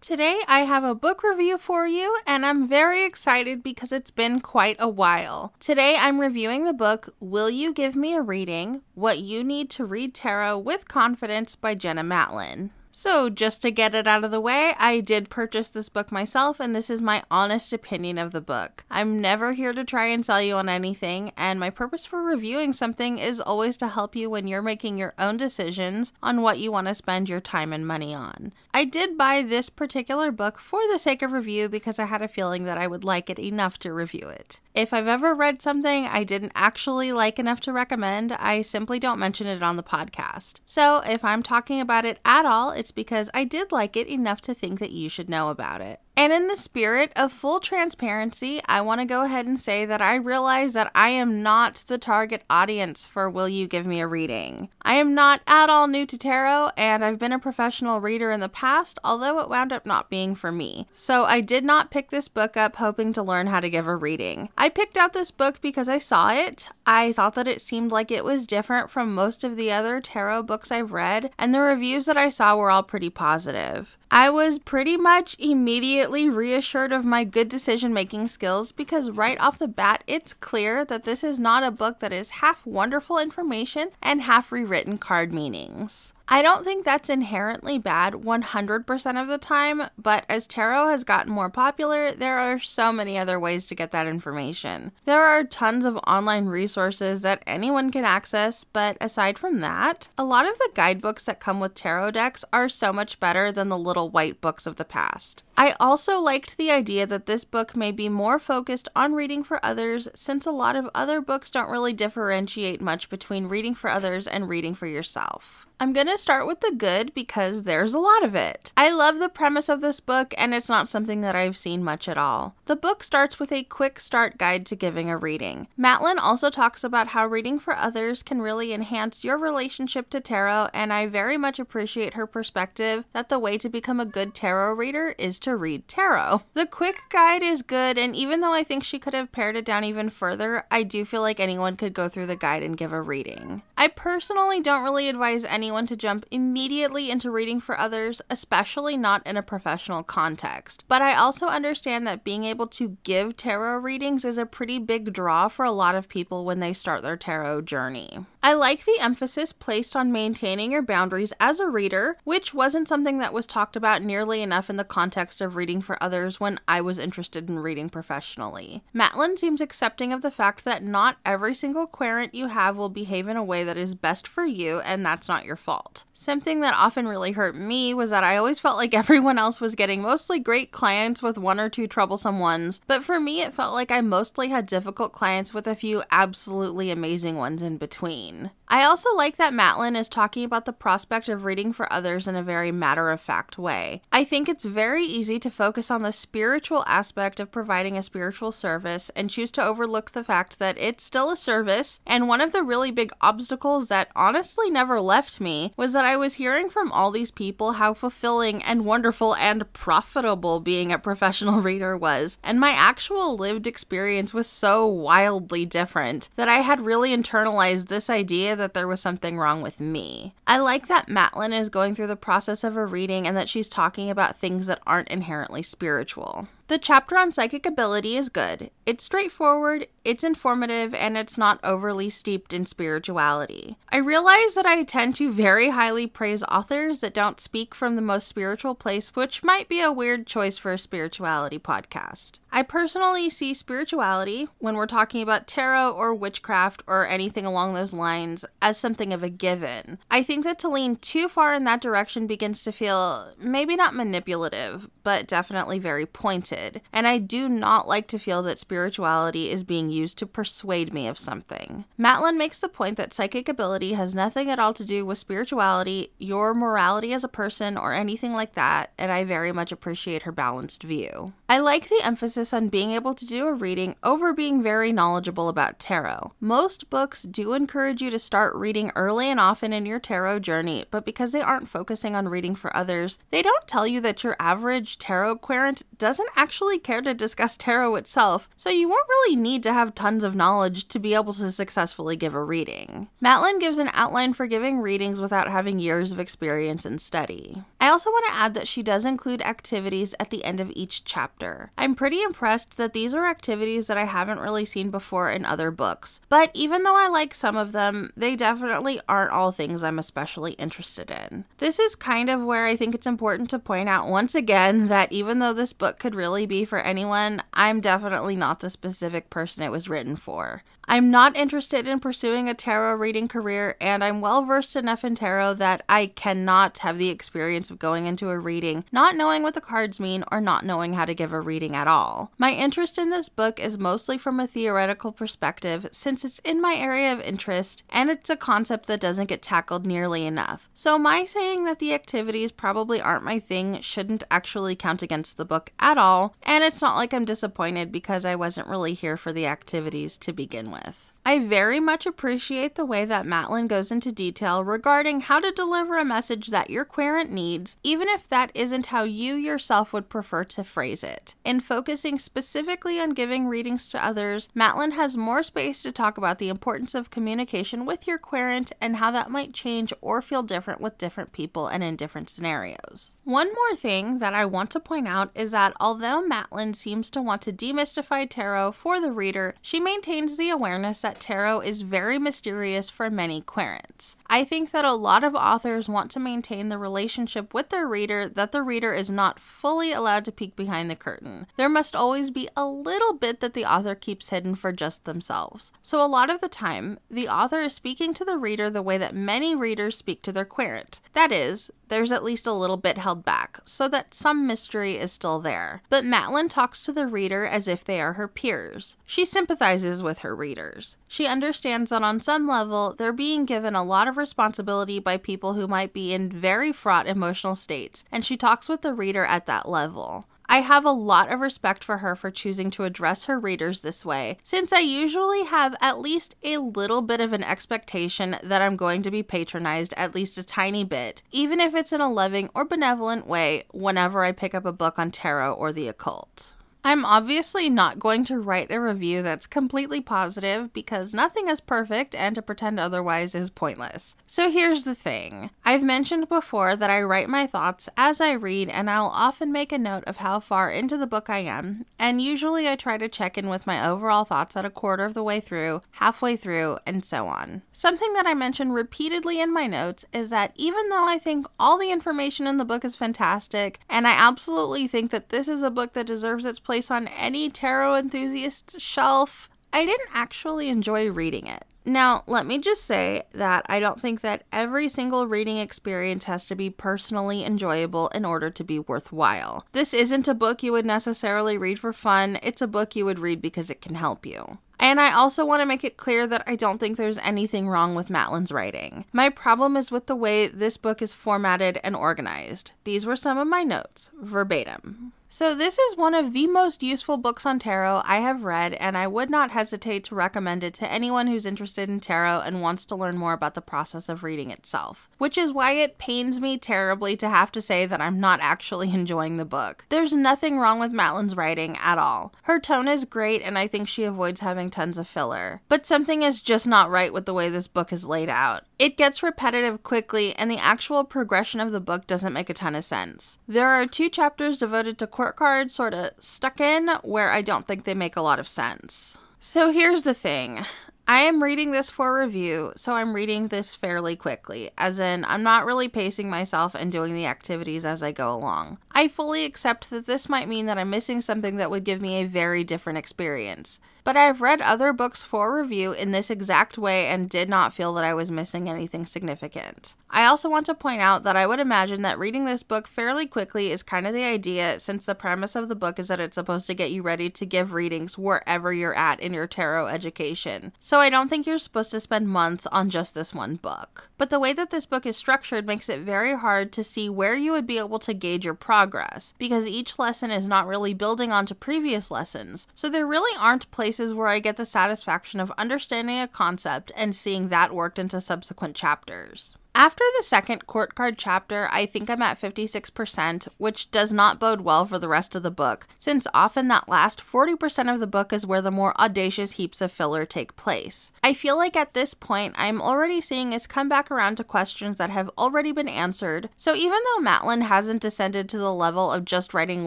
Today, 0.00 0.40
I 0.46 0.60
have 0.60 0.84
a 0.84 0.94
book 0.94 1.24
review 1.24 1.58
for 1.58 1.88
you, 1.88 2.20
and 2.24 2.46
I'm 2.46 2.68
very 2.68 3.04
excited 3.04 3.62
because 3.62 3.90
it's 3.90 4.12
been 4.12 4.38
quite 4.38 4.76
a 4.78 4.88
while. 4.88 5.52
Today, 5.58 5.96
I'm 5.98 6.20
reviewing 6.20 6.64
the 6.64 6.72
book 6.72 7.14
Will 7.18 7.50
You 7.50 7.74
Give 7.74 7.96
Me 7.96 8.14
a 8.14 8.22
Reading? 8.22 8.82
What 8.94 9.18
You 9.18 9.42
Need 9.42 9.70
to 9.70 9.84
Read 9.84 10.14
Tarot 10.14 10.60
with 10.60 10.86
Confidence 10.86 11.56
by 11.56 11.74
Jenna 11.74 12.04
Matlin. 12.04 12.70
So, 13.00 13.30
just 13.30 13.62
to 13.62 13.70
get 13.70 13.94
it 13.94 14.08
out 14.08 14.24
of 14.24 14.32
the 14.32 14.40
way, 14.40 14.74
I 14.76 14.98
did 14.98 15.30
purchase 15.30 15.68
this 15.68 15.88
book 15.88 16.10
myself, 16.10 16.58
and 16.58 16.74
this 16.74 16.90
is 16.90 17.00
my 17.00 17.22
honest 17.30 17.72
opinion 17.72 18.18
of 18.18 18.32
the 18.32 18.40
book. 18.40 18.84
I'm 18.90 19.20
never 19.20 19.52
here 19.52 19.72
to 19.72 19.84
try 19.84 20.06
and 20.06 20.26
sell 20.26 20.42
you 20.42 20.56
on 20.56 20.68
anything, 20.68 21.30
and 21.36 21.60
my 21.60 21.70
purpose 21.70 22.06
for 22.06 22.20
reviewing 22.20 22.72
something 22.72 23.18
is 23.18 23.38
always 23.38 23.76
to 23.76 23.86
help 23.86 24.16
you 24.16 24.28
when 24.28 24.48
you're 24.48 24.62
making 24.62 24.98
your 24.98 25.14
own 25.16 25.36
decisions 25.36 26.12
on 26.24 26.42
what 26.42 26.58
you 26.58 26.72
want 26.72 26.88
to 26.88 26.94
spend 26.94 27.28
your 27.28 27.40
time 27.40 27.72
and 27.72 27.86
money 27.86 28.12
on. 28.12 28.52
I 28.74 28.84
did 28.84 29.16
buy 29.16 29.42
this 29.42 29.70
particular 29.70 30.32
book 30.32 30.58
for 30.58 30.80
the 30.90 30.98
sake 30.98 31.22
of 31.22 31.30
review 31.30 31.68
because 31.68 32.00
I 32.00 32.06
had 32.06 32.20
a 32.20 32.26
feeling 32.26 32.64
that 32.64 32.78
I 32.78 32.88
would 32.88 33.04
like 33.04 33.30
it 33.30 33.38
enough 33.38 33.78
to 33.78 33.92
review 33.92 34.28
it. 34.28 34.58
If 34.78 34.92
I've 34.92 35.08
ever 35.08 35.34
read 35.34 35.60
something 35.60 36.06
I 36.06 36.22
didn't 36.22 36.52
actually 36.54 37.10
like 37.10 37.40
enough 37.40 37.58
to 37.62 37.72
recommend, 37.72 38.30
I 38.34 38.62
simply 38.62 39.00
don't 39.00 39.18
mention 39.18 39.48
it 39.48 39.60
on 39.60 39.74
the 39.74 39.82
podcast. 39.82 40.60
So, 40.66 40.98
if 40.98 41.24
I'm 41.24 41.42
talking 41.42 41.80
about 41.80 42.04
it 42.04 42.20
at 42.24 42.46
all, 42.46 42.70
it's 42.70 42.92
because 42.92 43.28
I 43.34 43.42
did 43.42 43.72
like 43.72 43.96
it 43.96 44.06
enough 44.06 44.40
to 44.42 44.54
think 44.54 44.78
that 44.78 44.92
you 44.92 45.08
should 45.08 45.28
know 45.28 45.48
about 45.48 45.80
it. 45.80 45.98
And 46.18 46.32
in 46.32 46.48
the 46.48 46.56
spirit 46.56 47.12
of 47.14 47.32
full 47.32 47.60
transparency, 47.60 48.60
I 48.66 48.80
want 48.80 49.00
to 49.00 49.04
go 49.04 49.22
ahead 49.22 49.46
and 49.46 49.56
say 49.58 49.84
that 49.84 50.02
I 50.02 50.16
realize 50.16 50.72
that 50.72 50.90
I 50.92 51.10
am 51.10 51.44
not 51.44 51.84
the 51.86 51.96
target 51.96 52.42
audience 52.50 53.06
for 53.06 53.30
Will 53.30 53.48
You 53.48 53.68
Give 53.68 53.86
Me 53.86 54.00
a 54.00 54.06
Reading. 54.08 54.68
I 54.82 54.94
am 54.94 55.14
not 55.14 55.42
at 55.46 55.70
all 55.70 55.86
new 55.86 56.04
to 56.06 56.18
tarot, 56.18 56.70
and 56.76 57.04
I've 57.04 57.20
been 57.20 57.30
a 57.30 57.38
professional 57.38 58.00
reader 58.00 58.32
in 58.32 58.40
the 58.40 58.48
past, 58.48 58.98
although 59.04 59.38
it 59.38 59.48
wound 59.48 59.72
up 59.72 59.86
not 59.86 60.10
being 60.10 60.34
for 60.34 60.50
me. 60.50 60.88
So 60.96 61.24
I 61.24 61.40
did 61.40 61.62
not 61.62 61.92
pick 61.92 62.10
this 62.10 62.26
book 62.26 62.56
up 62.56 62.74
hoping 62.74 63.12
to 63.12 63.22
learn 63.22 63.46
how 63.46 63.60
to 63.60 63.70
give 63.70 63.86
a 63.86 63.94
reading. 63.94 64.48
I 64.58 64.70
picked 64.70 64.96
out 64.96 65.12
this 65.12 65.30
book 65.30 65.60
because 65.60 65.88
I 65.88 65.98
saw 65.98 66.32
it. 66.32 66.66
I 66.84 67.12
thought 67.12 67.36
that 67.36 67.46
it 67.46 67.60
seemed 67.60 67.92
like 67.92 68.10
it 68.10 68.24
was 68.24 68.48
different 68.48 68.90
from 68.90 69.14
most 69.14 69.44
of 69.44 69.54
the 69.54 69.70
other 69.70 70.00
tarot 70.00 70.42
books 70.42 70.72
I've 70.72 70.90
read, 70.90 71.30
and 71.38 71.54
the 71.54 71.60
reviews 71.60 72.06
that 72.06 72.16
I 72.16 72.28
saw 72.28 72.56
were 72.56 72.72
all 72.72 72.82
pretty 72.82 73.08
positive. 73.08 73.96
I 74.10 74.30
was 74.30 74.58
pretty 74.58 74.96
much 74.96 75.36
immediately 75.38 76.30
reassured 76.30 76.92
of 76.92 77.04
my 77.04 77.24
good 77.24 77.48
decision 77.48 77.92
making 77.92 78.28
skills 78.28 78.72
because 78.72 79.10
right 79.10 79.38
off 79.38 79.58
the 79.58 79.68
bat, 79.68 80.02
it's 80.06 80.32
clear 80.32 80.84
that 80.86 81.04
this 81.04 81.22
is 81.22 81.38
not 81.38 81.62
a 81.62 81.70
book 81.70 81.98
that 82.00 82.12
is 82.12 82.30
half 82.30 82.64
wonderful 82.64 83.18
information 83.18 83.90
and 84.00 84.22
half 84.22 84.50
rewritten 84.50 84.96
card 84.96 85.34
meanings. 85.34 86.14
I 86.30 86.42
don't 86.42 86.62
think 86.62 86.84
that's 86.84 87.08
inherently 87.08 87.78
bad 87.78 88.12
100% 88.12 89.22
of 89.22 89.28
the 89.28 89.38
time, 89.38 89.84
but 89.96 90.26
as 90.28 90.46
tarot 90.46 90.90
has 90.90 91.02
gotten 91.02 91.32
more 91.32 91.48
popular, 91.48 92.12
there 92.12 92.38
are 92.38 92.58
so 92.58 92.92
many 92.92 93.18
other 93.18 93.40
ways 93.40 93.66
to 93.66 93.74
get 93.74 93.92
that 93.92 94.06
information. 94.06 94.92
There 95.06 95.24
are 95.24 95.42
tons 95.42 95.86
of 95.86 95.96
online 96.06 96.44
resources 96.44 97.22
that 97.22 97.42
anyone 97.46 97.90
can 97.90 98.04
access, 98.04 98.62
but 98.62 98.98
aside 99.00 99.38
from 99.38 99.60
that, 99.60 100.08
a 100.18 100.24
lot 100.24 100.46
of 100.46 100.58
the 100.58 100.68
guidebooks 100.74 101.24
that 101.24 101.40
come 101.40 101.60
with 101.60 101.74
tarot 101.74 102.10
decks 102.10 102.44
are 102.52 102.68
so 102.68 102.92
much 102.92 103.18
better 103.18 103.50
than 103.50 103.70
the 103.70 103.78
little 103.78 104.10
white 104.10 104.42
books 104.42 104.66
of 104.66 104.76
the 104.76 104.84
past. 104.84 105.44
I 105.56 105.74
also 105.80 106.20
liked 106.20 106.58
the 106.58 106.70
idea 106.70 107.06
that 107.06 107.24
this 107.24 107.44
book 107.44 107.74
may 107.74 107.90
be 107.90 108.10
more 108.10 108.38
focused 108.38 108.88
on 108.94 109.14
reading 109.14 109.42
for 109.42 109.64
others 109.64 110.08
since 110.14 110.44
a 110.44 110.50
lot 110.50 110.76
of 110.76 110.90
other 110.94 111.22
books 111.22 111.50
don't 111.50 111.70
really 111.70 111.94
differentiate 111.94 112.82
much 112.82 113.08
between 113.08 113.48
reading 113.48 113.74
for 113.74 113.88
others 113.90 114.26
and 114.26 114.48
reading 114.48 114.74
for 114.74 114.86
yourself. 114.86 115.66
I'm 115.80 115.92
going 115.92 116.08
to 116.08 116.17
start 116.18 116.46
with 116.46 116.60
the 116.60 116.74
good 116.76 117.14
because 117.14 117.62
there's 117.62 117.94
a 117.94 117.98
lot 117.98 118.24
of 118.24 118.34
it. 118.34 118.72
I 118.76 118.90
love 118.90 119.18
the 119.18 119.28
premise 119.28 119.68
of 119.68 119.80
this 119.80 120.00
book, 120.00 120.34
and 120.36 120.54
it's 120.54 120.68
not 120.68 120.88
something 120.88 121.20
that 121.22 121.36
I've 121.36 121.56
seen 121.56 121.82
much 121.84 122.08
at 122.08 122.18
all. 122.18 122.54
The 122.66 122.76
book 122.76 123.02
starts 123.02 123.38
with 123.38 123.52
a 123.52 123.62
quick 123.62 124.00
start 124.00 124.38
guide 124.38 124.66
to 124.66 124.76
giving 124.76 125.10
a 125.10 125.16
reading. 125.16 125.68
Matlin 125.78 126.18
also 126.18 126.50
talks 126.50 126.84
about 126.84 127.08
how 127.08 127.26
reading 127.26 127.58
for 127.58 127.74
others 127.74 128.22
can 128.22 128.42
really 128.42 128.72
enhance 128.72 129.24
your 129.24 129.38
relationship 129.38 130.10
to 130.10 130.20
tarot, 130.20 130.68
and 130.74 130.92
I 130.92 131.06
very 131.06 131.36
much 131.36 131.58
appreciate 131.58 132.14
her 132.14 132.26
perspective 132.26 133.04
that 133.12 133.28
the 133.28 133.38
way 133.38 133.56
to 133.58 133.68
become 133.68 134.00
a 134.00 134.04
good 134.04 134.34
tarot 134.34 134.74
reader 134.74 135.14
is 135.18 135.38
to 135.40 135.56
read 135.56 135.88
tarot. 135.88 136.42
The 136.54 136.66
quick 136.66 136.96
guide 137.10 137.42
is 137.42 137.62
good, 137.62 137.96
and 137.96 138.14
even 138.14 138.40
though 138.40 138.52
I 138.52 138.64
think 138.64 138.84
she 138.84 138.98
could 138.98 139.14
have 139.14 139.32
pared 139.32 139.56
it 139.56 139.64
down 139.64 139.84
even 139.84 140.10
further, 140.10 140.64
I 140.70 140.82
do 140.82 141.04
feel 141.04 141.22
like 141.22 141.40
anyone 141.40 141.76
could 141.76 141.94
go 141.94 142.08
through 142.08 142.26
the 142.26 142.36
guide 142.36 142.62
and 142.62 142.76
give 142.76 142.92
a 142.92 143.00
reading. 143.00 143.62
I 143.80 143.86
personally 143.86 144.60
don't 144.60 144.82
really 144.82 145.08
advise 145.08 145.44
anyone 145.44 145.86
to 145.86 145.96
jump 145.96 146.26
immediately 146.32 147.12
into 147.12 147.30
reading 147.30 147.60
for 147.60 147.78
others, 147.78 148.20
especially 148.28 148.96
not 148.96 149.24
in 149.24 149.36
a 149.36 149.42
professional 149.42 150.02
context. 150.02 150.84
But 150.88 151.00
I 151.00 151.14
also 151.14 151.46
understand 151.46 152.04
that 152.04 152.24
being 152.24 152.42
able 152.42 152.66
to 152.66 152.96
give 153.04 153.36
tarot 153.36 153.78
readings 153.78 154.24
is 154.24 154.36
a 154.36 154.46
pretty 154.46 154.80
big 154.80 155.12
draw 155.12 155.46
for 155.46 155.64
a 155.64 155.70
lot 155.70 155.94
of 155.94 156.08
people 156.08 156.44
when 156.44 156.58
they 156.58 156.72
start 156.72 157.02
their 157.02 157.16
tarot 157.16 157.62
journey. 157.62 158.26
I 158.42 158.54
like 158.54 158.84
the 158.84 158.98
emphasis 159.00 159.52
placed 159.52 159.94
on 159.94 160.10
maintaining 160.10 160.72
your 160.72 160.82
boundaries 160.82 161.32
as 161.38 161.60
a 161.60 161.68
reader, 161.68 162.16
which 162.24 162.54
wasn't 162.54 162.88
something 162.88 163.18
that 163.18 163.32
was 163.32 163.46
talked 163.46 163.76
about 163.76 164.02
nearly 164.02 164.42
enough 164.42 164.70
in 164.70 164.76
the 164.76 164.84
context 164.84 165.40
of 165.40 165.54
reading 165.54 165.80
for 165.80 166.02
others 166.02 166.40
when 166.40 166.58
I 166.66 166.80
was 166.80 166.98
interested 166.98 167.48
in 167.48 167.60
reading 167.60 167.90
professionally. 167.90 168.82
Matlin 168.92 169.38
seems 169.38 169.60
accepting 169.60 170.12
of 170.12 170.22
the 170.22 170.30
fact 170.32 170.64
that 170.64 170.82
not 170.82 171.18
every 171.24 171.54
single 171.54 171.86
querent 171.86 172.34
you 172.34 172.48
have 172.48 172.76
will 172.76 172.88
behave 172.88 173.28
in 173.28 173.36
a 173.36 173.44
way 173.44 173.64
that 173.68 173.76
is 173.76 173.94
best 173.94 174.26
for 174.26 174.46
you, 174.46 174.80
and 174.80 175.04
that's 175.04 175.28
not 175.28 175.44
your 175.44 175.54
fault. 175.54 176.04
Something 176.20 176.62
that 176.62 176.74
often 176.74 177.06
really 177.06 177.30
hurt 177.30 177.54
me 177.54 177.94
was 177.94 178.10
that 178.10 178.24
I 178.24 178.36
always 178.36 178.58
felt 178.58 178.76
like 178.76 178.92
everyone 179.02 179.38
else 179.38 179.60
was 179.60 179.76
getting 179.76 180.02
mostly 180.02 180.40
great 180.40 180.72
clients 180.72 181.22
with 181.22 181.38
one 181.38 181.60
or 181.60 181.68
two 181.68 181.86
troublesome 181.86 182.40
ones, 182.40 182.80
but 182.88 183.04
for 183.04 183.20
me, 183.20 183.40
it 183.40 183.54
felt 183.54 183.72
like 183.72 183.92
I 183.92 184.00
mostly 184.00 184.48
had 184.48 184.66
difficult 184.66 185.12
clients 185.12 185.54
with 185.54 185.68
a 185.68 185.76
few 185.76 186.02
absolutely 186.10 186.90
amazing 186.90 187.36
ones 187.36 187.62
in 187.62 187.76
between. 187.76 188.50
I 188.70 188.84
also 188.84 189.14
like 189.14 189.36
that 189.36 189.54
Matlin 189.54 189.96
is 189.96 190.08
talking 190.08 190.44
about 190.44 190.66
the 190.66 190.74
prospect 190.74 191.28
of 191.28 191.44
reading 191.44 191.72
for 191.72 191.90
others 191.90 192.28
in 192.28 192.36
a 192.36 192.42
very 192.42 192.70
matter 192.70 193.10
of 193.10 193.20
fact 193.20 193.56
way. 193.56 194.02
I 194.12 194.24
think 194.24 194.48
it's 194.48 194.64
very 194.64 195.04
easy 195.04 195.38
to 195.38 195.50
focus 195.50 195.90
on 195.90 196.02
the 196.02 196.12
spiritual 196.12 196.84
aspect 196.86 197.40
of 197.40 197.50
providing 197.50 197.96
a 197.96 198.02
spiritual 198.02 198.52
service 198.52 199.10
and 199.16 199.30
choose 199.30 199.50
to 199.52 199.64
overlook 199.64 200.10
the 200.10 200.24
fact 200.24 200.58
that 200.58 200.76
it's 200.78 201.02
still 201.02 201.30
a 201.30 201.36
service. 201.36 202.00
And 202.06 202.28
one 202.28 202.42
of 202.42 202.52
the 202.52 202.62
really 202.62 202.90
big 202.90 203.10
obstacles 203.22 203.88
that 203.88 204.10
honestly 204.14 204.70
never 204.70 205.00
left 205.00 205.40
me 205.40 205.72
was 205.78 205.94
that 205.94 206.04
I 206.08 206.16
was 206.16 206.36
hearing 206.36 206.70
from 206.70 206.90
all 206.90 207.10
these 207.10 207.30
people 207.30 207.72
how 207.72 207.92
fulfilling 207.92 208.62
and 208.62 208.86
wonderful 208.86 209.36
and 209.36 209.70
profitable 209.74 210.58
being 210.58 210.90
a 210.90 210.98
professional 210.98 211.60
reader 211.70 211.98
was. 211.98 212.38
And 212.42 212.58
my 212.58 212.70
actual 212.70 213.36
lived 213.36 213.66
experience 213.66 214.32
was 214.32 214.46
so 214.46 214.86
wildly 214.86 215.66
different 215.66 216.30
that 216.36 216.48
I 216.48 216.60
had 216.60 216.80
really 216.80 217.14
internalized 217.14 217.88
this 217.88 218.08
idea 218.08 218.56
that 218.56 218.72
there 218.72 218.88
was 218.88 219.02
something 219.02 219.36
wrong 219.36 219.60
with 219.60 219.80
me. 219.80 220.32
I 220.46 220.56
like 220.56 220.88
that 220.88 221.08
Matlin 221.08 221.52
is 221.52 221.68
going 221.68 221.94
through 221.94 222.06
the 222.06 222.16
process 222.16 222.64
of 222.64 222.74
a 222.74 222.86
reading 222.86 223.26
and 223.26 223.36
that 223.36 223.50
she's 223.50 223.68
talking 223.68 224.08
about 224.08 224.38
things 224.38 224.66
that 224.66 224.80
aren't 224.86 225.10
inherently 225.10 225.62
spiritual. 225.62 226.48
The 226.68 226.76
chapter 226.76 227.16
on 227.16 227.32
psychic 227.32 227.64
ability 227.64 228.18
is 228.18 228.28
good. 228.28 228.70
It's 228.84 229.04
straightforward, 229.04 229.86
it's 230.04 230.22
informative, 230.22 230.92
and 230.94 231.16
it's 231.16 231.38
not 231.38 231.60
overly 231.64 232.10
steeped 232.10 232.52
in 232.52 232.66
spirituality. 232.66 233.78
I 233.90 233.96
realize 233.98 234.52
that 234.54 234.66
I 234.66 234.82
tend 234.82 235.16
to 235.16 235.32
very 235.32 235.70
highly 235.70 236.06
praise 236.06 236.42
authors 236.42 237.00
that 237.00 237.14
don't 237.14 237.40
speak 237.40 237.74
from 237.74 237.96
the 237.96 238.02
most 238.02 238.28
spiritual 238.28 238.74
place, 238.74 239.16
which 239.16 239.42
might 239.42 239.68
be 239.68 239.80
a 239.80 239.92
weird 239.92 240.26
choice 240.26 240.58
for 240.58 240.72
a 240.72 240.78
spirituality 240.78 241.58
podcast. 241.58 242.38
I 242.52 242.62
personally 242.62 243.30
see 243.30 243.54
spirituality, 243.54 244.48
when 244.58 244.74
we're 244.76 244.86
talking 244.86 245.22
about 245.22 245.46
tarot 245.46 245.92
or 245.92 246.14
witchcraft 246.14 246.82
or 246.86 247.06
anything 247.06 247.46
along 247.46 247.74
those 247.74 247.94
lines, 247.94 248.44
as 248.60 248.78
something 248.78 249.14
of 249.14 249.22
a 249.22 249.30
given. 249.30 249.98
I 250.10 250.22
think 250.22 250.44
that 250.44 250.58
to 250.60 250.68
lean 250.68 250.96
too 250.96 251.28
far 251.28 251.54
in 251.54 251.64
that 251.64 251.82
direction 251.82 252.26
begins 252.26 252.62
to 252.64 252.72
feel 252.72 253.32
maybe 253.38 253.74
not 253.76 253.94
manipulative, 253.94 254.88
but 255.02 255.26
definitely 255.26 255.78
very 255.78 256.04
pointed. 256.06 256.57
And 256.92 257.06
I 257.06 257.18
do 257.18 257.48
not 257.48 257.88
like 257.88 258.06
to 258.08 258.18
feel 258.18 258.42
that 258.42 258.58
spirituality 258.58 259.50
is 259.50 259.64
being 259.64 259.90
used 259.90 260.18
to 260.18 260.26
persuade 260.26 260.92
me 260.92 261.06
of 261.06 261.18
something. 261.18 261.84
Matlin 261.98 262.36
makes 262.36 262.58
the 262.58 262.68
point 262.68 262.96
that 262.96 263.14
psychic 263.14 263.48
ability 263.48 263.92
has 263.92 264.14
nothing 264.14 264.50
at 264.50 264.58
all 264.58 264.72
to 264.74 264.84
do 264.84 265.04
with 265.04 265.18
spirituality, 265.18 266.12
your 266.18 266.54
morality 266.54 267.12
as 267.12 267.24
a 267.24 267.28
person, 267.28 267.76
or 267.76 267.92
anything 267.92 268.32
like 268.32 268.54
that, 268.54 268.92
and 268.98 269.12
I 269.12 269.24
very 269.24 269.52
much 269.52 269.72
appreciate 269.72 270.22
her 270.22 270.32
balanced 270.32 270.82
view. 270.82 271.32
I 271.48 271.58
like 271.58 271.88
the 271.88 272.00
emphasis 272.02 272.52
on 272.52 272.68
being 272.68 272.90
able 272.90 273.14
to 273.14 273.26
do 273.26 273.46
a 273.46 273.54
reading 273.54 273.96
over 274.02 274.32
being 274.32 274.62
very 274.62 274.92
knowledgeable 274.92 275.48
about 275.48 275.78
tarot. 275.78 276.32
Most 276.40 276.90
books 276.90 277.22
do 277.22 277.52
encourage 277.54 278.02
you 278.02 278.10
to 278.10 278.18
start 278.18 278.54
reading 278.54 278.92
early 278.94 279.28
and 279.28 279.40
often 279.40 279.72
in 279.72 279.86
your 279.86 280.00
tarot 280.00 280.40
journey, 280.40 280.84
but 280.90 281.04
because 281.04 281.32
they 281.32 281.40
aren't 281.40 281.68
focusing 281.68 282.14
on 282.14 282.28
reading 282.28 282.54
for 282.54 282.76
others, 282.76 283.18
they 283.30 283.42
don't 283.42 283.66
tell 283.66 283.86
you 283.86 284.00
that 284.00 284.22
your 284.22 284.36
average 284.38 284.98
tarot 284.98 285.36
querent 285.36 285.82
doesn't 285.96 286.28
actually 286.36 286.47
care 286.78 287.02
to 287.02 287.14
discuss 287.14 287.56
tarot 287.56 287.94
itself, 287.96 288.48
so 288.56 288.70
you 288.70 288.88
won't 288.88 289.08
really 289.08 289.36
need 289.36 289.62
to 289.64 289.72
have 289.72 289.94
tons 289.94 290.24
of 290.24 290.34
knowledge 290.34 290.88
to 290.88 290.98
be 290.98 291.14
able 291.14 291.32
to 291.34 291.50
successfully 291.50 292.16
give 292.16 292.34
a 292.34 292.42
reading. 292.42 293.08
Matlin 293.22 293.60
gives 293.60 293.78
an 293.78 293.90
outline 293.92 294.32
for 294.32 294.46
giving 294.46 294.80
readings 294.80 295.20
without 295.20 295.50
having 295.50 295.78
years 295.78 296.12
of 296.12 296.18
experience 296.18 296.84
and 296.84 297.00
study. 297.00 297.62
I 297.80 297.88
also 297.90 298.10
want 298.10 298.26
to 298.26 298.34
add 298.34 298.54
that 298.54 298.66
she 298.66 298.82
does 298.82 299.04
include 299.04 299.40
activities 299.42 300.14
at 300.18 300.30
the 300.30 300.44
end 300.44 300.58
of 300.58 300.72
each 300.74 301.04
chapter. 301.04 301.70
I'm 301.78 301.94
pretty 301.94 302.20
impressed 302.22 302.76
that 302.76 302.92
these 302.92 303.14
are 303.14 303.26
activities 303.26 303.86
that 303.86 303.96
I 303.96 304.04
haven't 304.04 304.40
really 304.40 304.64
seen 304.64 304.90
before 304.90 305.30
in 305.30 305.44
other 305.44 305.70
books, 305.70 306.20
but 306.28 306.50
even 306.54 306.82
though 306.82 306.96
I 306.96 307.08
like 307.08 307.34
some 307.34 307.56
of 307.56 307.72
them, 307.72 308.12
they 308.16 308.34
definitely 308.34 309.00
aren't 309.08 309.30
all 309.30 309.52
things 309.52 309.84
I'm 309.84 309.98
especially 309.98 310.52
interested 310.52 311.10
in. 311.10 311.44
This 311.58 311.78
is 311.78 311.94
kind 311.94 312.28
of 312.28 312.42
where 312.42 312.66
I 312.66 312.74
think 312.74 312.94
it's 312.96 313.06
important 313.06 313.48
to 313.50 313.60
point 313.60 313.88
out 313.88 314.08
once 314.08 314.34
again 314.34 314.88
that 314.88 315.12
even 315.12 315.38
though 315.38 315.52
this 315.52 315.72
book 315.72 316.00
could 316.00 316.16
really 316.16 316.46
be 316.46 316.64
for 316.64 316.80
anyone, 316.80 317.42
I'm 317.54 317.80
definitely 317.80 318.34
not 318.34 318.58
the 318.58 318.70
specific 318.70 319.30
person 319.30 319.62
it 319.62 319.70
was 319.70 319.88
written 319.88 320.16
for. 320.16 320.64
I'm 320.90 321.10
not 321.10 321.36
interested 321.36 321.86
in 321.86 322.00
pursuing 322.00 322.48
a 322.48 322.54
tarot 322.54 322.94
reading 322.94 323.28
career, 323.28 323.76
and 323.78 324.02
I'm 324.02 324.22
well 324.22 324.42
versed 324.42 324.74
enough 324.74 325.04
in 325.04 325.16
tarot 325.16 325.54
that 325.54 325.82
I 325.86 326.06
cannot 326.06 326.78
have 326.78 326.96
the 326.96 327.10
experience 327.10 327.68
of 327.68 327.78
going 327.78 328.06
into 328.06 328.30
a 328.30 328.38
reading 328.38 328.86
not 328.90 329.14
knowing 329.14 329.42
what 329.42 329.52
the 329.52 329.60
cards 329.60 330.00
mean 330.00 330.24
or 330.32 330.40
not 330.40 330.64
knowing 330.64 330.94
how 330.94 331.04
to 331.04 331.12
give 331.12 331.30
a 331.30 331.42
reading 331.42 331.76
at 331.76 331.88
all. 331.88 332.32
My 332.38 332.52
interest 332.52 332.96
in 332.96 333.10
this 333.10 333.28
book 333.28 333.60
is 333.60 333.76
mostly 333.76 334.16
from 334.16 334.40
a 334.40 334.46
theoretical 334.46 335.12
perspective 335.12 335.86
since 335.92 336.24
it's 336.24 336.38
in 336.38 336.58
my 336.58 336.74
area 336.74 337.12
of 337.12 337.20
interest 337.20 337.82
and 337.90 338.08
it's 338.08 338.30
a 338.30 338.36
concept 338.36 338.86
that 338.86 339.00
doesn't 339.00 339.26
get 339.26 339.42
tackled 339.42 339.86
nearly 339.86 340.24
enough. 340.24 340.70
So, 340.72 340.98
my 340.98 341.26
saying 341.26 341.64
that 341.64 341.80
the 341.80 341.92
activities 341.92 342.50
probably 342.50 342.98
aren't 342.98 343.24
my 343.24 343.40
thing 343.40 343.82
shouldn't 343.82 344.24
actually 344.30 344.74
count 344.74 345.02
against 345.02 345.36
the 345.36 345.44
book 345.44 345.70
at 345.78 345.98
all, 345.98 346.34
and 346.42 346.64
it's 346.64 346.80
not 346.80 346.96
like 346.96 347.12
I'm 347.12 347.26
disappointed 347.26 347.92
because 347.92 348.24
I 348.24 348.36
wasn't 348.36 348.68
really 348.68 348.94
here 348.94 349.18
for 349.18 349.34
the 349.34 349.46
activities 349.46 350.16
to 350.18 350.32
begin 350.32 350.70
with 350.70 350.77
with. 350.84 351.12
I 351.28 351.40
very 351.40 351.78
much 351.78 352.06
appreciate 352.06 352.74
the 352.74 352.86
way 352.86 353.04
that 353.04 353.26
Matlin 353.26 353.68
goes 353.68 353.92
into 353.92 354.10
detail 354.10 354.64
regarding 354.64 355.20
how 355.20 355.40
to 355.40 355.52
deliver 355.52 355.98
a 355.98 356.04
message 356.04 356.46
that 356.48 356.70
your 356.70 356.86
querent 356.86 357.30
needs, 357.30 357.76
even 357.82 358.08
if 358.08 358.26
that 358.30 358.50
isn't 358.54 358.86
how 358.86 359.02
you 359.02 359.34
yourself 359.34 359.92
would 359.92 360.08
prefer 360.08 360.44
to 360.44 360.64
phrase 360.64 361.04
it. 361.04 361.34
In 361.44 361.60
focusing 361.60 362.18
specifically 362.18 362.98
on 362.98 363.10
giving 363.10 363.46
readings 363.46 363.90
to 363.90 364.02
others, 364.02 364.48
Matlin 364.56 364.92
has 364.92 365.18
more 365.18 365.42
space 365.42 365.82
to 365.82 365.92
talk 365.92 366.16
about 366.16 366.38
the 366.38 366.48
importance 366.48 366.94
of 366.94 367.10
communication 367.10 367.84
with 367.84 368.06
your 368.06 368.16
querent 368.16 368.72
and 368.80 368.96
how 368.96 369.10
that 369.10 369.30
might 369.30 369.52
change 369.52 369.92
or 370.00 370.22
feel 370.22 370.42
different 370.42 370.80
with 370.80 370.96
different 370.96 371.32
people 371.32 371.66
and 371.66 371.84
in 371.84 371.96
different 371.96 372.30
scenarios. 372.30 373.16
One 373.28 373.52
more 373.52 373.76
thing 373.76 374.20
that 374.20 374.32
I 374.32 374.46
want 374.46 374.70
to 374.70 374.80
point 374.80 375.06
out 375.06 375.30
is 375.34 375.50
that 375.50 375.74
although 375.78 376.26
Matlin 376.26 376.74
seems 376.74 377.10
to 377.10 377.20
want 377.20 377.42
to 377.42 377.52
demystify 377.52 378.26
tarot 378.26 378.72
for 378.72 379.02
the 379.02 379.12
reader, 379.12 379.54
she 379.60 379.78
maintains 379.78 380.38
the 380.38 380.48
awareness 380.48 381.02
that 381.02 381.20
tarot 381.20 381.60
is 381.60 381.82
very 381.82 382.18
mysterious 382.18 382.88
for 382.88 383.10
many 383.10 383.42
querents. 383.42 384.16
I 384.30 384.44
think 384.44 384.70
that 384.70 384.86
a 384.86 384.94
lot 384.94 385.24
of 385.24 385.34
authors 385.34 385.90
want 385.90 386.10
to 386.12 386.20
maintain 386.20 386.70
the 386.70 386.78
relationship 386.78 387.52
with 387.52 387.68
their 387.68 387.86
reader 387.86 388.30
that 388.30 388.52
the 388.52 388.62
reader 388.62 388.94
is 388.94 389.10
not 389.10 389.40
fully 389.40 389.92
allowed 389.92 390.24
to 390.26 390.32
peek 390.32 390.56
behind 390.56 390.90
the 390.90 390.96
curtain. 390.96 391.46
There 391.56 391.68
must 391.68 391.94
always 391.96 392.30
be 392.30 392.48
a 392.56 392.66
little 392.66 393.12
bit 393.12 393.40
that 393.40 393.52
the 393.52 393.64
author 393.64 393.94
keeps 393.94 394.30
hidden 394.30 394.54
for 394.54 394.72
just 394.72 395.04
themselves. 395.04 395.70
So, 395.82 396.04
a 396.04 396.08
lot 396.08 396.30
of 396.30 396.40
the 396.40 396.48
time, 396.48 396.98
the 397.10 397.28
author 397.28 397.58
is 397.58 397.74
speaking 397.74 398.14
to 398.14 398.24
the 398.24 398.38
reader 398.38 398.70
the 398.70 398.82
way 398.82 398.96
that 398.98 399.14
many 399.14 399.54
readers 399.54 399.96
speak 399.96 400.22
to 400.22 400.32
their 400.32 400.44
querent. 400.46 401.00
That 401.12 401.32
is, 401.32 401.70
there's 401.88 402.12
at 402.12 402.24
least 402.24 402.46
a 402.46 402.52
little 402.52 402.76
bit 402.76 402.98
held 402.98 403.17
back, 403.18 403.60
so 403.64 403.88
that 403.88 404.14
some 404.14 404.46
mystery 404.46 404.96
is 404.96 405.12
still 405.12 405.38
there. 405.40 405.82
But 405.88 406.04
Matlin 406.04 406.48
talks 406.48 406.82
to 406.82 406.92
the 406.92 407.06
reader 407.06 407.46
as 407.46 407.68
if 407.68 407.84
they 407.84 408.00
are 408.00 408.14
her 408.14 408.28
peers. 408.28 408.96
She 409.04 409.24
sympathizes 409.24 410.02
with 410.02 410.20
her 410.20 410.34
readers. 410.34 410.96
She 411.06 411.26
understands 411.26 411.90
that 411.90 412.02
on 412.02 412.20
some 412.20 412.48
level, 412.48 412.94
they're 412.96 413.12
being 413.12 413.44
given 413.44 413.74
a 413.74 413.84
lot 413.84 414.08
of 414.08 414.16
responsibility 414.16 414.98
by 414.98 415.16
people 415.16 415.54
who 415.54 415.66
might 415.66 415.92
be 415.92 416.12
in 416.12 416.28
very 416.28 416.72
fraught 416.72 417.06
emotional 417.06 417.54
states, 417.54 418.04
and 418.10 418.24
she 418.24 418.36
talks 418.36 418.68
with 418.68 418.82
the 418.82 418.94
reader 418.94 419.24
at 419.24 419.46
that 419.46 419.68
level. 419.68 420.26
I 420.50 420.60
have 420.60 420.86
a 420.86 420.90
lot 420.90 421.30
of 421.30 421.40
respect 421.40 421.84
for 421.84 421.98
her 421.98 422.16
for 422.16 422.30
choosing 422.30 422.70
to 422.72 422.84
address 422.84 423.24
her 423.24 423.38
readers 423.38 423.82
this 423.82 424.04
way, 424.06 424.38
since 424.42 424.72
I 424.72 424.78
usually 424.78 425.44
have 425.44 425.76
at 425.80 425.98
least 425.98 426.36
a 426.42 426.56
little 426.56 427.02
bit 427.02 427.20
of 427.20 427.34
an 427.34 427.44
expectation 427.44 428.36
that 428.42 428.62
I'm 428.62 428.76
going 428.76 429.02
to 429.02 429.10
be 429.10 429.22
patronized 429.22 429.92
at 429.96 430.14
least 430.14 430.38
a 430.38 430.42
tiny 430.42 430.84
bit, 430.84 431.22
even 431.32 431.60
if 431.60 431.74
it's 431.74 431.92
in 431.92 432.00
a 432.00 432.10
loving 432.10 432.48
or 432.54 432.64
benevolent 432.64 433.26
way, 433.26 433.64
whenever 433.72 434.24
I 434.24 434.32
pick 434.32 434.54
up 434.54 434.64
a 434.64 434.72
book 434.72 434.98
on 434.98 435.10
tarot 435.10 435.52
or 435.52 435.70
the 435.70 435.88
occult. 435.88 436.54
I'm 436.84 437.04
obviously 437.04 437.68
not 437.68 437.98
going 437.98 438.24
to 438.24 438.38
write 438.38 438.70
a 438.70 438.80
review 438.80 439.22
that's 439.22 439.46
completely 439.46 440.00
positive 440.00 440.72
because 440.72 441.12
nothing 441.12 441.48
is 441.48 441.60
perfect 441.60 442.14
and 442.14 442.34
to 442.34 442.42
pretend 442.42 442.78
otherwise 442.78 443.34
is 443.34 443.50
pointless. 443.50 444.16
So 444.26 444.50
here's 444.50 444.84
the 444.84 444.94
thing 444.94 445.50
I've 445.64 445.82
mentioned 445.82 446.28
before 446.28 446.76
that 446.76 446.90
I 446.90 447.02
write 447.02 447.28
my 447.28 447.46
thoughts 447.46 447.88
as 447.96 448.20
I 448.20 448.32
read, 448.32 448.68
and 448.68 448.88
I'll 448.88 449.06
often 449.06 449.52
make 449.52 449.72
a 449.72 449.78
note 449.78 450.04
of 450.06 450.18
how 450.18 450.40
far 450.40 450.70
into 450.70 450.96
the 450.96 451.06
book 451.06 451.28
I 451.28 451.38
am, 451.38 451.84
and 451.98 452.22
usually 452.22 452.68
I 452.68 452.76
try 452.76 452.96
to 452.96 453.08
check 453.08 453.36
in 453.36 453.48
with 453.48 453.66
my 453.66 453.86
overall 453.86 454.24
thoughts 454.24 454.56
at 454.56 454.64
a 454.64 454.70
quarter 454.70 455.04
of 455.04 455.14
the 455.14 455.22
way 455.22 455.40
through, 455.40 455.82
halfway 455.92 456.36
through, 456.36 456.78
and 456.86 457.04
so 457.04 457.26
on. 457.26 457.62
Something 457.72 458.12
that 458.14 458.26
I 458.26 458.34
mention 458.34 458.72
repeatedly 458.72 459.40
in 459.40 459.52
my 459.52 459.66
notes 459.66 460.06
is 460.12 460.30
that 460.30 460.52
even 460.54 460.88
though 460.88 461.06
I 461.06 461.18
think 461.18 461.46
all 461.58 461.78
the 461.78 461.90
information 461.90 462.46
in 462.46 462.56
the 462.56 462.64
book 462.64 462.84
is 462.84 462.94
fantastic, 462.94 463.80
and 463.88 464.06
I 464.06 464.12
absolutely 464.12 464.86
think 464.86 465.10
that 465.10 465.28
this 465.30 465.48
is 465.48 465.62
a 465.62 465.70
book 465.70 465.92
that 465.94 466.06
deserves 466.06 466.44
its 466.44 466.58
place 466.68 466.90
on 466.90 467.08
any 467.08 467.48
tarot 467.48 467.94
enthusiast 467.94 468.78
shelf, 468.78 469.48
I 469.72 469.86
didn't 469.86 470.10
actually 470.12 470.68
enjoy 470.68 471.10
reading 471.10 471.46
it. 471.46 471.64
Now, 471.86 472.24
let 472.26 472.44
me 472.44 472.58
just 472.58 472.84
say 472.84 473.22
that 473.32 473.64
I 473.70 473.80
don't 473.80 473.98
think 473.98 474.20
that 474.20 474.42
every 474.52 474.90
single 474.90 475.26
reading 475.26 475.56
experience 475.56 476.24
has 476.24 476.44
to 476.44 476.54
be 476.54 476.68
personally 476.68 477.42
enjoyable 477.42 478.08
in 478.08 478.26
order 478.26 478.50
to 478.50 478.62
be 478.62 478.78
worthwhile. 478.78 479.64
This 479.72 479.94
isn't 479.94 480.28
a 480.28 480.34
book 480.34 480.62
you 480.62 480.72
would 480.72 480.84
necessarily 480.84 481.56
read 481.56 481.78
for 481.78 481.94
fun, 481.94 482.38
it's 482.42 482.60
a 482.60 482.66
book 482.66 482.94
you 482.94 483.06
would 483.06 483.18
read 483.18 483.40
because 483.40 483.70
it 483.70 483.80
can 483.80 483.94
help 483.94 484.26
you. 484.26 484.58
And 484.78 485.00
I 485.00 485.10
also 485.12 485.46
want 485.46 485.62
to 485.62 485.66
make 485.66 485.84
it 485.84 485.96
clear 485.96 486.26
that 486.26 486.44
I 486.46 486.54
don't 486.54 486.76
think 486.76 486.98
there's 486.98 487.16
anything 487.18 487.66
wrong 487.66 487.94
with 487.94 488.10
Matlin's 488.10 488.52
writing. 488.52 489.06
My 489.10 489.30
problem 489.30 489.74
is 489.74 489.90
with 489.90 490.04
the 490.04 490.14
way 490.14 490.48
this 490.48 490.76
book 490.76 491.00
is 491.00 491.14
formatted 491.14 491.80
and 491.82 491.96
organized. 491.96 492.72
These 492.84 493.06
were 493.06 493.16
some 493.16 493.38
of 493.38 493.48
my 493.48 493.62
notes, 493.62 494.10
verbatim. 494.20 495.14
So, 495.30 495.54
this 495.54 495.78
is 495.78 495.96
one 495.96 496.14
of 496.14 496.32
the 496.32 496.46
most 496.46 496.82
useful 496.82 497.18
books 497.18 497.44
on 497.44 497.58
tarot 497.58 498.00
I 498.06 498.16
have 498.16 498.44
read, 498.44 498.72
and 498.74 498.96
I 498.96 499.06
would 499.06 499.28
not 499.28 499.50
hesitate 499.50 500.04
to 500.04 500.14
recommend 500.14 500.64
it 500.64 500.72
to 500.74 500.90
anyone 500.90 501.26
who's 501.26 501.44
interested 501.44 501.90
in 501.90 502.00
tarot 502.00 502.40
and 502.40 502.62
wants 502.62 502.86
to 502.86 502.96
learn 502.96 503.18
more 503.18 503.34
about 503.34 503.54
the 503.54 503.60
process 503.60 504.08
of 504.08 504.22
reading 504.22 504.50
itself. 504.50 505.10
Which 505.18 505.36
is 505.36 505.52
why 505.52 505.72
it 505.72 505.98
pains 505.98 506.40
me 506.40 506.56
terribly 506.56 507.14
to 507.18 507.28
have 507.28 507.52
to 507.52 507.60
say 507.60 507.84
that 507.84 508.00
I'm 508.00 508.18
not 508.18 508.40
actually 508.40 508.90
enjoying 508.94 509.36
the 509.36 509.44
book. 509.44 509.84
There's 509.90 510.14
nothing 510.14 510.58
wrong 510.58 510.80
with 510.80 510.92
Matlin's 510.92 511.36
writing 511.36 511.76
at 511.76 511.98
all. 511.98 512.32
Her 512.44 512.58
tone 512.58 512.88
is 512.88 513.04
great, 513.04 513.42
and 513.42 513.58
I 513.58 513.68
think 513.68 513.86
she 513.86 514.04
avoids 514.04 514.40
having 514.40 514.70
tons 514.70 514.96
of 514.96 515.06
filler. 515.06 515.60
But 515.68 515.86
something 515.86 516.22
is 516.22 516.40
just 516.40 516.66
not 516.66 516.90
right 516.90 517.12
with 517.12 517.26
the 517.26 517.34
way 517.34 517.50
this 517.50 517.68
book 517.68 517.92
is 517.92 518.06
laid 518.06 518.30
out. 518.30 518.64
It 518.78 518.96
gets 518.96 519.22
repetitive 519.22 519.82
quickly, 519.82 520.34
and 520.36 520.50
the 520.50 520.58
actual 520.58 521.04
progression 521.04 521.60
of 521.60 521.72
the 521.72 521.80
book 521.80 522.06
doesn't 522.06 522.32
make 522.32 522.48
a 522.48 522.54
ton 522.54 522.74
of 522.74 522.84
sense. 522.84 523.38
There 523.46 523.68
are 523.68 523.86
two 523.86 524.08
chapters 524.08 524.58
devoted 524.58 524.98
to 524.98 525.06
court 525.18 525.34
cards, 525.34 525.74
sort 525.74 525.94
of 525.94 526.12
stuck 526.20 526.60
in, 526.60 526.86
where 527.02 527.32
I 527.32 527.42
don't 527.42 527.66
think 527.66 527.82
they 527.82 527.92
make 527.92 528.14
a 528.14 528.22
lot 528.22 528.38
of 528.38 528.46
sense. 528.46 529.18
So 529.40 529.72
here's 529.72 530.04
the 530.04 530.14
thing 530.14 530.64
I 531.08 531.22
am 531.22 531.42
reading 531.42 531.72
this 531.72 531.90
for 531.90 532.20
review, 532.20 532.72
so 532.76 532.92
I'm 532.92 533.12
reading 533.12 533.48
this 533.48 533.74
fairly 533.74 534.14
quickly, 534.14 534.70
as 534.78 535.00
in, 535.00 535.24
I'm 535.24 535.42
not 535.42 535.66
really 535.66 535.88
pacing 535.88 536.30
myself 536.30 536.76
and 536.76 536.92
doing 536.92 537.14
the 537.14 537.26
activities 537.26 537.84
as 537.84 538.00
I 538.00 538.12
go 538.12 538.32
along. 538.32 538.78
I 538.92 539.08
fully 539.08 539.44
accept 539.44 539.90
that 539.90 540.06
this 540.06 540.28
might 540.28 540.48
mean 540.48 540.66
that 540.66 540.78
I'm 540.78 540.90
missing 540.90 541.20
something 541.20 541.56
that 541.56 541.70
would 541.70 541.82
give 541.82 542.00
me 542.00 542.22
a 542.22 542.26
very 542.28 542.62
different 542.62 543.00
experience. 543.00 543.80
But 544.08 544.16
I've 544.16 544.40
read 544.40 544.62
other 544.62 544.94
books 544.94 545.22
for 545.22 545.54
review 545.54 545.92
in 545.92 546.12
this 546.12 546.30
exact 546.30 546.78
way 546.78 547.08
and 547.08 547.28
did 547.28 547.46
not 547.46 547.74
feel 547.74 547.92
that 547.92 548.04
I 548.04 548.14
was 548.14 548.30
missing 548.30 548.66
anything 548.66 549.04
significant. 549.04 549.96
I 550.08 550.24
also 550.24 550.48
want 550.48 550.64
to 550.64 550.74
point 550.74 551.02
out 551.02 551.24
that 551.24 551.36
I 551.36 551.46
would 551.46 551.60
imagine 551.60 552.00
that 552.00 552.18
reading 552.18 552.46
this 552.46 552.62
book 552.62 552.88
fairly 552.88 553.26
quickly 553.26 553.70
is 553.70 553.82
kind 553.82 554.06
of 554.06 554.14
the 554.14 554.24
idea, 554.24 554.80
since 554.80 555.04
the 555.04 555.14
premise 555.14 555.54
of 555.54 555.68
the 555.68 555.74
book 555.74 555.98
is 555.98 556.08
that 556.08 556.20
it's 556.20 556.36
supposed 556.36 556.66
to 556.68 556.74
get 556.74 556.90
you 556.90 557.02
ready 557.02 557.28
to 557.28 557.44
give 557.44 557.74
readings 557.74 558.16
wherever 558.16 558.72
you're 558.72 558.94
at 558.94 559.20
in 559.20 559.34
your 559.34 559.46
tarot 559.46 559.88
education. 559.88 560.72
So 560.80 561.00
I 561.00 561.10
don't 561.10 561.28
think 561.28 561.46
you're 561.46 561.58
supposed 561.58 561.90
to 561.90 562.00
spend 562.00 562.28
months 562.28 562.66
on 562.68 562.88
just 562.88 563.12
this 563.12 563.34
one 563.34 563.56
book. 563.56 564.08
But 564.16 564.30
the 564.30 564.40
way 564.40 564.54
that 564.54 564.70
this 564.70 564.86
book 564.86 565.04
is 565.04 565.18
structured 565.18 565.66
makes 565.66 565.90
it 565.90 566.00
very 566.00 566.34
hard 566.34 566.72
to 566.72 566.82
see 566.82 567.10
where 567.10 567.36
you 567.36 567.52
would 567.52 567.66
be 567.66 567.76
able 567.76 567.98
to 567.98 568.14
gauge 568.14 568.46
your 568.46 568.54
progress, 568.54 569.34
because 569.36 569.66
each 569.66 569.98
lesson 569.98 570.30
is 570.30 570.48
not 570.48 570.66
really 570.66 570.94
building 570.94 571.30
onto 571.30 571.52
previous 571.52 572.10
lessons. 572.10 572.66
So 572.74 572.88
there 572.88 573.06
really 573.06 573.38
aren't 573.38 573.70
places 573.70 573.97
places 573.98 574.14
where 574.14 574.28
I 574.28 574.38
get 574.38 574.56
the 574.56 574.64
satisfaction 574.64 575.40
of 575.40 575.50
understanding 575.58 576.20
a 576.20 576.28
concept 576.28 576.92
and 576.94 577.16
seeing 577.16 577.48
that 577.48 577.74
worked 577.74 577.98
into 577.98 578.20
subsequent 578.20 578.76
chapters. 578.76 579.56
After 579.78 580.02
the 580.16 580.24
second 580.24 580.66
court 580.66 580.96
card 580.96 581.18
chapter, 581.18 581.68
I 581.70 581.86
think 581.86 582.10
I'm 582.10 582.20
at 582.20 582.40
56%, 582.40 583.46
which 583.58 583.92
does 583.92 584.12
not 584.12 584.40
bode 584.40 584.62
well 584.62 584.84
for 584.84 584.98
the 584.98 585.06
rest 585.06 585.36
of 585.36 585.44
the 585.44 585.52
book, 585.52 585.86
since 586.00 586.26
often 586.34 586.66
that 586.66 586.88
last 586.88 587.22
40% 587.24 587.94
of 587.94 588.00
the 588.00 588.08
book 588.08 588.32
is 588.32 588.44
where 588.44 588.60
the 588.60 588.72
more 588.72 589.00
audacious 589.00 589.52
heaps 589.52 589.80
of 589.80 589.92
filler 589.92 590.26
take 590.26 590.56
place. 590.56 591.12
I 591.22 591.32
feel 591.32 591.56
like 591.56 591.76
at 591.76 591.94
this 591.94 592.12
point, 592.12 592.56
I'm 592.58 592.82
already 592.82 593.20
seeing 593.20 593.54
us 593.54 593.68
come 593.68 593.88
back 593.88 594.10
around 594.10 594.38
to 594.38 594.42
questions 594.42 594.98
that 594.98 595.10
have 595.10 595.30
already 595.38 595.70
been 595.70 595.88
answered, 595.88 596.48
so 596.56 596.74
even 596.74 596.98
though 597.04 597.22
Matlin 597.22 597.62
hasn't 597.62 598.02
descended 598.02 598.48
to 598.48 598.58
the 598.58 598.74
level 598.74 599.12
of 599.12 599.24
just 599.24 599.54
writing 599.54 599.86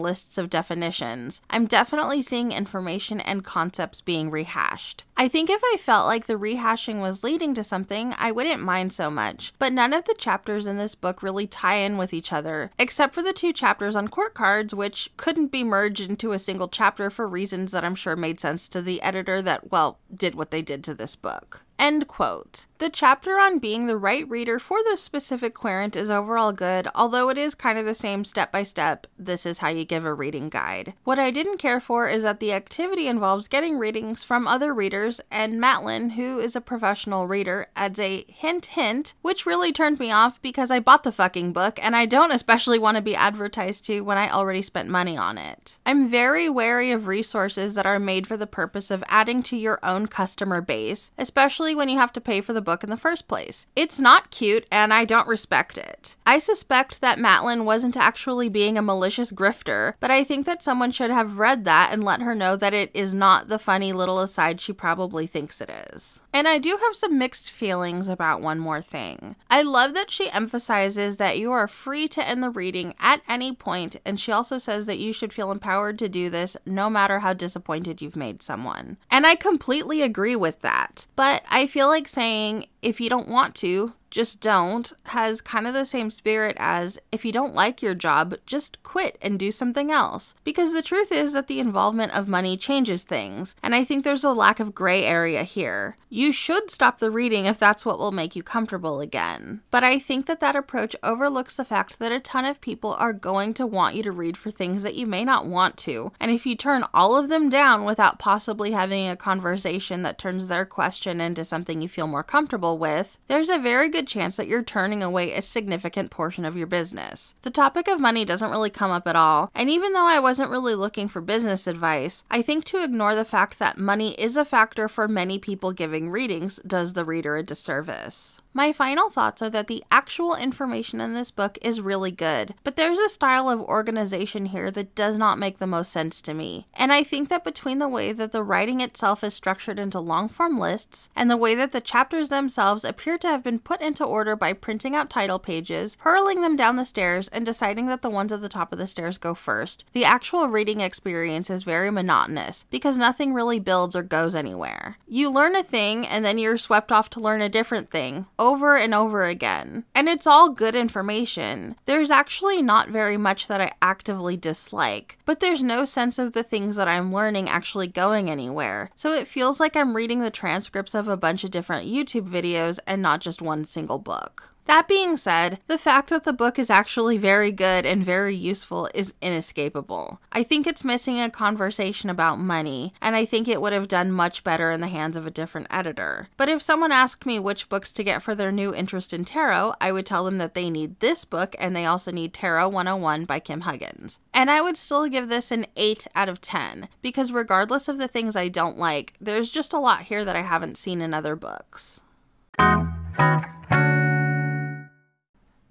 lists 0.00 0.38
of 0.38 0.48
definitions, 0.48 1.42
I'm 1.50 1.66
definitely 1.66 2.22
seeing 2.22 2.50
information 2.50 3.20
and 3.20 3.44
concepts 3.44 4.00
being 4.00 4.30
rehashed. 4.30 5.04
I 5.18 5.28
think 5.28 5.50
if 5.50 5.60
I 5.62 5.76
felt 5.78 6.06
like 6.06 6.26
the 6.26 6.38
rehashing 6.38 7.02
was 7.02 7.22
leading 7.22 7.54
to 7.56 7.62
something, 7.62 8.14
I 8.16 8.32
wouldn't 8.32 8.62
mind 8.62 8.94
so 8.94 9.10
much, 9.10 9.52
but 9.58 9.72
none 9.82 9.92
of 9.92 10.04
the 10.04 10.14
chapters 10.16 10.64
in 10.64 10.78
this 10.78 10.94
book 10.94 11.24
really 11.24 11.44
tie 11.44 11.74
in 11.74 11.98
with 11.98 12.14
each 12.14 12.32
other, 12.32 12.70
except 12.78 13.12
for 13.12 13.20
the 13.20 13.32
two 13.32 13.52
chapters 13.52 13.96
on 13.96 14.06
court 14.06 14.32
cards, 14.32 14.72
which 14.72 15.10
couldn't 15.16 15.50
be 15.50 15.64
merged 15.64 16.08
into 16.08 16.30
a 16.30 16.38
single 16.38 16.68
chapter 16.68 17.10
for 17.10 17.26
reasons 17.26 17.72
that 17.72 17.84
I'm 17.84 17.96
sure 17.96 18.14
made 18.14 18.38
sense 18.38 18.68
to 18.68 18.80
the 18.80 19.02
editor 19.02 19.42
that, 19.42 19.72
well, 19.72 19.98
did 20.14 20.36
what 20.36 20.52
they 20.52 20.62
did 20.62 20.84
to 20.84 20.94
this 20.94 21.16
book. 21.16 21.64
End 21.82 22.06
quote. 22.06 22.66
The 22.78 22.90
chapter 22.90 23.38
on 23.38 23.60
being 23.60 23.86
the 23.86 23.96
right 23.96 24.28
reader 24.28 24.58
for 24.58 24.78
the 24.82 24.96
specific 24.96 25.54
querent 25.54 25.94
is 25.94 26.10
overall 26.10 26.50
good, 26.50 26.88
although 26.96 27.28
it 27.28 27.38
is 27.38 27.54
kind 27.54 27.78
of 27.78 27.84
the 27.84 27.94
same 27.94 28.24
step 28.24 28.50
by 28.50 28.64
step, 28.64 29.06
this 29.16 29.46
is 29.46 29.58
how 29.58 29.68
you 29.68 29.84
give 29.84 30.04
a 30.04 30.12
reading 30.12 30.48
guide. 30.48 30.94
What 31.04 31.20
I 31.20 31.30
didn't 31.30 31.58
care 31.58 31.80
for 31.80 32.08
is 32.08 32.24
that 32.24 32.40
the 32.40 32.52
activity 32.52 33.06
involves 33.06 33.46
getting 33.46 33.78
readings 33.78 34.24
from 34.24 34.48
other 34.48 34.74
readers, 34.74 35.20
and 35.30 35.60
Matlin, 35.60 36.14
who 36.14 36.40
is 36.40 36.56
a 36.56 36.60
professional 36.60 37.28
reader, 37.28 37.68
adds 37.76 38.00
a 38.00 38.24
hint 38.26 38.66
hint, 38.66 39.14
which 39.22 39.46
really 39.46 39.72
turned 39.72 40.00
me 40.00 40.10
off 40.10 40.42
because 40.42 40.72
I 40.72 40.80
bought 40.80 41.04
the 41.04 41.12
fucking 41.12 41.52
book 41.52 41.78
and 41.80 41.94
I 41.94 42.06
don't 42.06 42.32
especially 42.32 42.80
want 42.80 42.96
to 42.96 43.02
be 43.02 43.14
advertised 43.14 43.84
to 43.86 44.00
when 44.00 44.18
I 44.18 44.28
already 44.28 44.62
spent 44.62 44.88
money 44.88 45.16
on 45.16 45.38
it. 45.38 45.78
I'm 45.86 46.08
very 46.08 46.48
wary 46.48 46.90
of 46.90 47.06
resources 47.06 47.76
that 47.76 47.86
are 47.86 48.00
made 48.00 48.26
for 48.26 48.36
the 48.36 48.48
purpose 48.48 48.90
of 48.90 49.04
adding 49.06 49.40
to 49.44 49.56
your 49.56 49.78
own 49.84 50.08
customer 50.08 50.60
base, 50.60 51.12
especially 51.16 51.71
especially 51.72 51.86
when 51.86 51.88
you 51.88 51.98
have 51.98 52.12
to 52.12 52.20
pay 52.20 52.40
for 52.42 52.52
the 52.52 52.60
book 52.60 52.84
in 52.84 52.90
the 52.90 52.96
first 52.98 53.26
place. 53.26 53.66
It's 53.74 53.98
not 53.98 54.30
cute, 54.30 54.66
and 54.70 54.92
I 54.92 55.04
don't 55.06 55.26
respect 55.26 55.78
it. 55.78 56.16
I 56.26 56.38
suspect 56.38 57.00
that 57.00 57.18
Matlin 57.18 57.64
wasn't 57.64 57.96
actually 57.96 58.50
being 58.50 58.76
a 58.76 58.82
malicious 58.82 59.32
grifter, 59.32 59.94
but 59.98 60.10
I 60.10 60.22
think 60.24 60.44
that 60.46 60.62
someone 60.62 60.90
should 60.90 61.10
have 61.10 61.38
read 61.38 61.64
that 61.64 61.90
and 61.92 62.04
let 62.04 62.20
her 62.20 62.34
know 62.34 62.56
that 62.56 62.74
it 62.74 62.90
is 62.92 63.14
not 63.14 63.48
the 63.48 63.58
funny 63.58 63.92
little 63.92 64.20
aside 64.20 64.60
she 64.60 64.72
probably 64.72 65.26
thinks 65.26 65.60
it 65.60 65.70
is. 65.94 66.20
And 66.32 66.48
I 66.48 66.58
do 66.58 66.78
have 66.82 66.96
some 66.96 67.18
mixed 67.18 67.50
feelings 67.50 68.08
about 68.08 68.40
one 68.40 68.58
more 68.58 68.80
thing. 68.80 69.36
I 69.50 69.62
love 69.62 69.92
that 69.94 70.10
she 70.10 70.30
emphasizes 70.30 71.18
that 71.18 71.38
you 71.38 71.52
are 71.52 71.68
free 71.68 72.08
to 72.08 72.26
end 72.26 72.42
the 72.42 72.50
reading 72.50 72.94
at 72.98 73.22
any 73.28 73.52
point, 73.52 73.96
and 74.04 74.18
she 74.18 74.32
also 74.32 74.58
says 74.58 74.86
that 74.86 74.98
you 74.98 75.12
should 75.12 75.32
feel 75.32 75.50
empowered 75.50 75.98
to 75.98 76.08
do 76.08 76.30
this 76.30 76.56
no 76.64 76.88
matter 76.88 77.18
how 77.20 77.34
disappointed 77.34 78.00
you've 78.00 78.16
made 78.16 78.42
someone. 78.42 78.96
And 79.10 79.26
I 79.26 79.34
completely 79.34 80.00
agree 80.02 80.36
with 80.36 80.60
that. 80.62 81.06
But 81.16 81.42
I 81.50 81.66
feel 81.66 81.88
like 81.88 82.08
saying 82.08 82.66
if 82.82 83.00
you 83.00 83.08
don't 83.08 83.28
want 83.28 83.54
to, 83.56 83.94
just 84.12 84.40
don't 84.40 84.92
has 85.06 85.40
kind 85.40 85.66
of 85.66 85.72
the 85.72 85.86
same 85.86 86.10
spirit 86.10 86.54
as 86.60 86.98
if 87.10 87.24
you 87.24 87.32
don't 87.32 87.54
like 87.54 87.80
your 87.80 87.94
job, 87.94 88.34
just 88.44 88.80
quit 88.82 89.16
and 89.22 89.38
do 89.38 89.50
something 89.50 89.90
else. 89.90 90.34
Because 90.44 90.74
the 90.74 90.82
truth 90.82 91.10
is 91.10 91.32
that 91.32 91.46
the 91.46 91.58
involvement 91.58 92.12
of 92.12 92.28
money 92.28 92.58
changes 92.58 93.04
things, 93.04 93.56
and 93.62 93.74
I 93.74 93.84
think 93.84 94.04
there's 94.04 94.22
a 94.22 94.32
lack 94.32 94.60
of 94.60 94.74
gray 94.74 95.04
area 95.04 95.44
here. 95.44 95.96
You 96.10 96.30
should 96.30 96.70
stop 96.70 96.98
the 96.98 97.10
reading 97.10 97.46
if 97.46 97.58
that's 97.58 97.86
what 97.86 97.98
will 97.98 98.12
make 98.12 98.36
you 98.36 98.42
comfortable 98.42 99.00
again. 99.00 99.62
But 99.70 99.82
I 99.82 99.98
think 99.98 100.26
that 100.26 100.40
that 100.40 100.56
approach 100.56 100.94
overlooks 101.02 101.56
the 101.56 101.64
fact 101.64 101.98
that 101.98 102.12
a 102.12 102.20
ton 102.20 102.44
of 102.44 102.60
people 102.60 102.92
are 102.92 103.14
going 103.14 103.54
to 103.54 103.66
want 103.66 103.94
you 103.96 104.02
to 104.02 104.12
read 104.12 104.36
for 104.36 104.50
things 104.50 104.82
that 104.82 104.94
you 104.94 105.06
may 105.06 105.24
not 105.24 105.46
want 105.46 105.78
to, 105.78 106.12
and 106.20 106.30
if 106.30 106.44
you 106.44 106.54
turn 106.54 106.84
all 106.92 107.16
of 107.16 107.30
them 107.30 107.48
down 107.48 107.84
without 107.84 108.18
possibly 108.18 108.72
having 108.72 109.08
a 109.08 109.16
conversation 109.16 110.02
that 110.02 110.18
turns 110.18 110.48
their 110.48 110.66
question 110.66 111.18
into 111.18 111.46
something 111.46 111.80
you 111.80 111.88
feel 111.88 112.06
more 112.06 112.22
comfortable 112.22 112.71
with, 112.78 113.18
there's 113.28 113.48
a 113.48 113.58
very 113.58 113.88
good 113.88 114.06
chance 114.06 114.36
that 114.36 114.48
you're 114.48 114.62
turning 114.62 115.02
away 115.02 115.32
a 115.32 115.42
significant 115.42 116.10
portion 116.10 116.44
of 116.44 116.56
your 116.56 116.66
business. 116.66 117.34
The 117.42 117.50
topic 117.50 117.88
of 117.88 118.00
money 118.00 118.24
doesn't 118.24 118.50
really 118.50 118.70
come 118.70 118.90
up 118.90 119.06
at 119.06 119.16
all, 119.16 119.50
and 119.54 119.70
even 119.70 119.92
though 119.92 120.06
I 120.06 120.18
wasn't 120.18 120.50
really 120.50 120.74
looking 120.74 121.08
for 121.08 121.20
business 121.20 121.66
advice, 121.66 122.24
I 122.30 122.42
think 122.42 122.64
to 122.66 122.82
ignore 122.82 123.14
the 123.14 123.24
fact 123.24 123.58
that 123.58 123.78
money 123.78 124.12
is 124.14 124.36
a 124.36 124.44
factor 124.44 124.88
for 124.88 125.08
many 125.08 125.38
people 125.38 125.72
giving 125.72 126.10
readings 126.10 126.60
does 126.66 126.92
the 126.92 127.04
reader 127.04 127.36
a 127.36 127.42
disservice. 127.42 128.41
My 128.54 128.70
final 128.70 129.08
thoughts 129.08 129.40
are 129.40 129.48
that 129.48 129.66
the 129.66 129.82
actual 129.90 130.34
information 130.34 131.00
in 131.00 131.14
this 131.14 131.30
book 131.30 131.56
is 131.62 131.80
really 131.80 132.10
good, 132.10 132.52
but 132.64 132.76
there's 132.76 132.98
a 132.98 133.08
style 133.08 133.48
of 133.48 133.62
organization 133.62 134.46
here 134.46 134.70
that 134.72 134.94
does 134.94 135.16
not 135.16 135.38
make 135.38 135.56
the 135.56 135.66
most 135.66 135.90
sense 135.90 136.20
to 136.20 136.34
me. 136.34 136.66
And 136.74 136.92
I 136.92 137.02
think 137.02 137.30
that 137.30 137.44
between 137.44 137.78
the 137.78 137.88
way 137.88 138.12
that 138.12 138.30
the 138.30 138.42
writing 138.42 138.82
itself 138.82 139.24
is 139.24 139.32
structured 139.32 139.78
into 139.78 139.98
long 140.00 140.28
form 140.28 140.58
lists 140.58 141.08
and 141.16 141.30
the 141.30 141.36
way 141.38 141.54
that 141.54 141.72
the 141.72 141.80
chapters 141.80 142.28
themselves 142.28 142.84
appear 142.84 143.16
to 143.18 143.26
have 143.26 143.42
been 143.42 143.58
put 143.58 143.80
into 143.80 144.04
order 144.04 144.36
by 144.36 144.52
printing 144.52 144.94
out 144.94 145.08
title 145.08 145.38
pages, 145.38 145.96
hurling 146.00 146.42
them 146.42 146.54
down 146.54 146.76
the 146.76 146.84
stairs, 146.84 147.28
and 147.28 147.46
deciding 147.46 147.86
that 147.86 148.02
the 148.02 148.10
ones 148.10 148.32
at 148.32 148.42
the 148.42 148.50
top 148.50 148.70
of 148.70 148.78
the 148.78 148.86
stairs 148.86 149.16
go 149.16 149.34
first, 149.34 149.86
the 149.94 150.04
actual 150.04 150.48
reading 150.48 150.82
experience 150.82 151.48
is 151.48 151.62
very 151.62 151.90
monotonous 151.90 152.66
because 152.70 152.98
nothing 152.98 153.32
really 153.32 153.58
builds 153.58 153.96
or 153.96 154.02
goes 154.02 154.34
anywhere. 154.34 154.98
You 155.08 155.30
learn 155.30 155.56
a 155.56 155.62
thing 155.62 156.06
and 156.06 156.22
then 156.22 156.36
you're 156.36 156.58
swept 156.58 156.92
off 156.92 157.08
to 157.10 157.20
learn 157.20 157.40
a 157.40 157.48
different 157.48 157.90
thing 157.90 158.26
over 158.42 158.76
and 158.76 158.92
over 158.92 159.24
again. 159.24 159.84
And 159.94 160.08
it's 160.08 160.26
all 160.26 160.48
good 160.48 160.74
information. 160.74 161.76
There's 161.86 162.10
actually 162.10 162.60
not 162.60 162.88
very 162.88 163.16
much 163.16 163.46
that 163.46 163.60
I 163.60 163.70
actively 163.80 164.36
dislike, 164.36 165.16
but 165.24 165.38
there's 165.38 165.62
no 165.62 165.84
sense 165.84 166.18
of 166.18 166.32
the 166.32 166.42
things 166.42 166.74
that 166.74 166.88
I'm 166.88 167.14
learning 167.14 167.48
actually 167.48 167.86
going 167.86 168.28
anywhere. 168.28 168.90
So 168.96 169.14
it 169.14 169.28
feels 169.28 169.60
like 169.60 169.76
I'm 169.76 169.94
reading 169.94 170.20
the 170.20 170.30
transcripts 170.30 170.92
of 170.92 171.06
a 171.06 171.16
bunch 171.16 171.44
of 171.44 171.52
different 171.52 171.86
YouTube 171.86 172.28
videos 172.28 172.80
and 172.84 173.00
not 173.00 173.20
just 173.20 173.40
one 173.40 173.64
single 173.64 174.00
book. 174.00 174.52
That 174.66 174.86
being 174.86 175.16
said, 175.16 175.58
the 175.66 175.76
fact 175.76 176.08
that 176.10 176.24
the 176.24 176.32
book 176.32 176.58
is 176.58 176.70
actually 176.70 177.18
very 177.18 177.50
good 177.50 177.84
and 177.84 178.04
very 178.04 178.34
useful 178.34 178.88
is 178.94 179.12
inescapable. 179.20 180.20
I 180.30 180.44
think 180.44 180.66
it's 180.66 180.84
missing 180.84 181.20
a 181.20 181.30
conversation 181.30 182.08
about 182.08 182.38
money, 182.38 182.94
and 183.00 183.16
I 183.16 183.24
think 183.24 183.48
it 183.48 183.60
would 183.60 183.72
have 183.72 183.88
done 183.88 184.12
much 184.12 184.44
better 184.44 184.70
in 184.70 184.80
the 184.80 184.88
hands 184.88 185.16
of 185.16 185.26
a 185.26 185.32
different 185.32 185.66
editor. 185.68 186.28
But 186.36 186.48
if 186.48 186.62
someone 186.62 186.92
asked 186.92 187.26
me 187.26 187.40
which 187.40 187.68
books 187.68 187.92
to 187.92 188.04
get 188.04 188.22
for 188.22 188.34
their 188.34 188.52
new 188.52 188.72
interest 188.72 189.12
in 189.12 189.24
tarot, 189.24 189.74
I 189.80 189.90
would 189.90 190.06
tell 190.06 190.24
them 190.24 190.38
that 190.38 190.54
they 190.54 190.70
need 190.70 191.00
this 191.00 191.24
book 191.24 191.56
and 191.58 191.74
they 191.74 191.84
also 191.84 192.12
need 192.12 192.32
Tarot 192.32 192.68
101 192.68 193.24
by 193.24 193.40
Kim 193.40 193.62
Huggens. 193.62 194.20
And 194.32 194.50
I 194.50 194.60
would 194.60 194.76
still 194.76 195.08
give 195.08 195.28
this 195.28 195.50
an 195.50 195.66
8 195.76 196.06
out 196.14 196.28
of 196.28 196.40
10, 196.40 196.88
because 197.02 197.32
regardless 197.32 197.88
of 197.88 197.98
the 197.98 198.08
things 198.08 198.36
I 198.36 198.46
don't 198.48 198.78
like, 198.78 199.14
there's 199.20 199.50
just 199.50 199.72
a 199.72 199.78
lot 199.78 200.02
here 200.02 200.24
that 200.24 200.36
I 200.36 200.42
haven't 200.42 200.78
seen 200.78 201.00
in 201.00 201.12
other 201.12 201.34
books. 201.34 202.00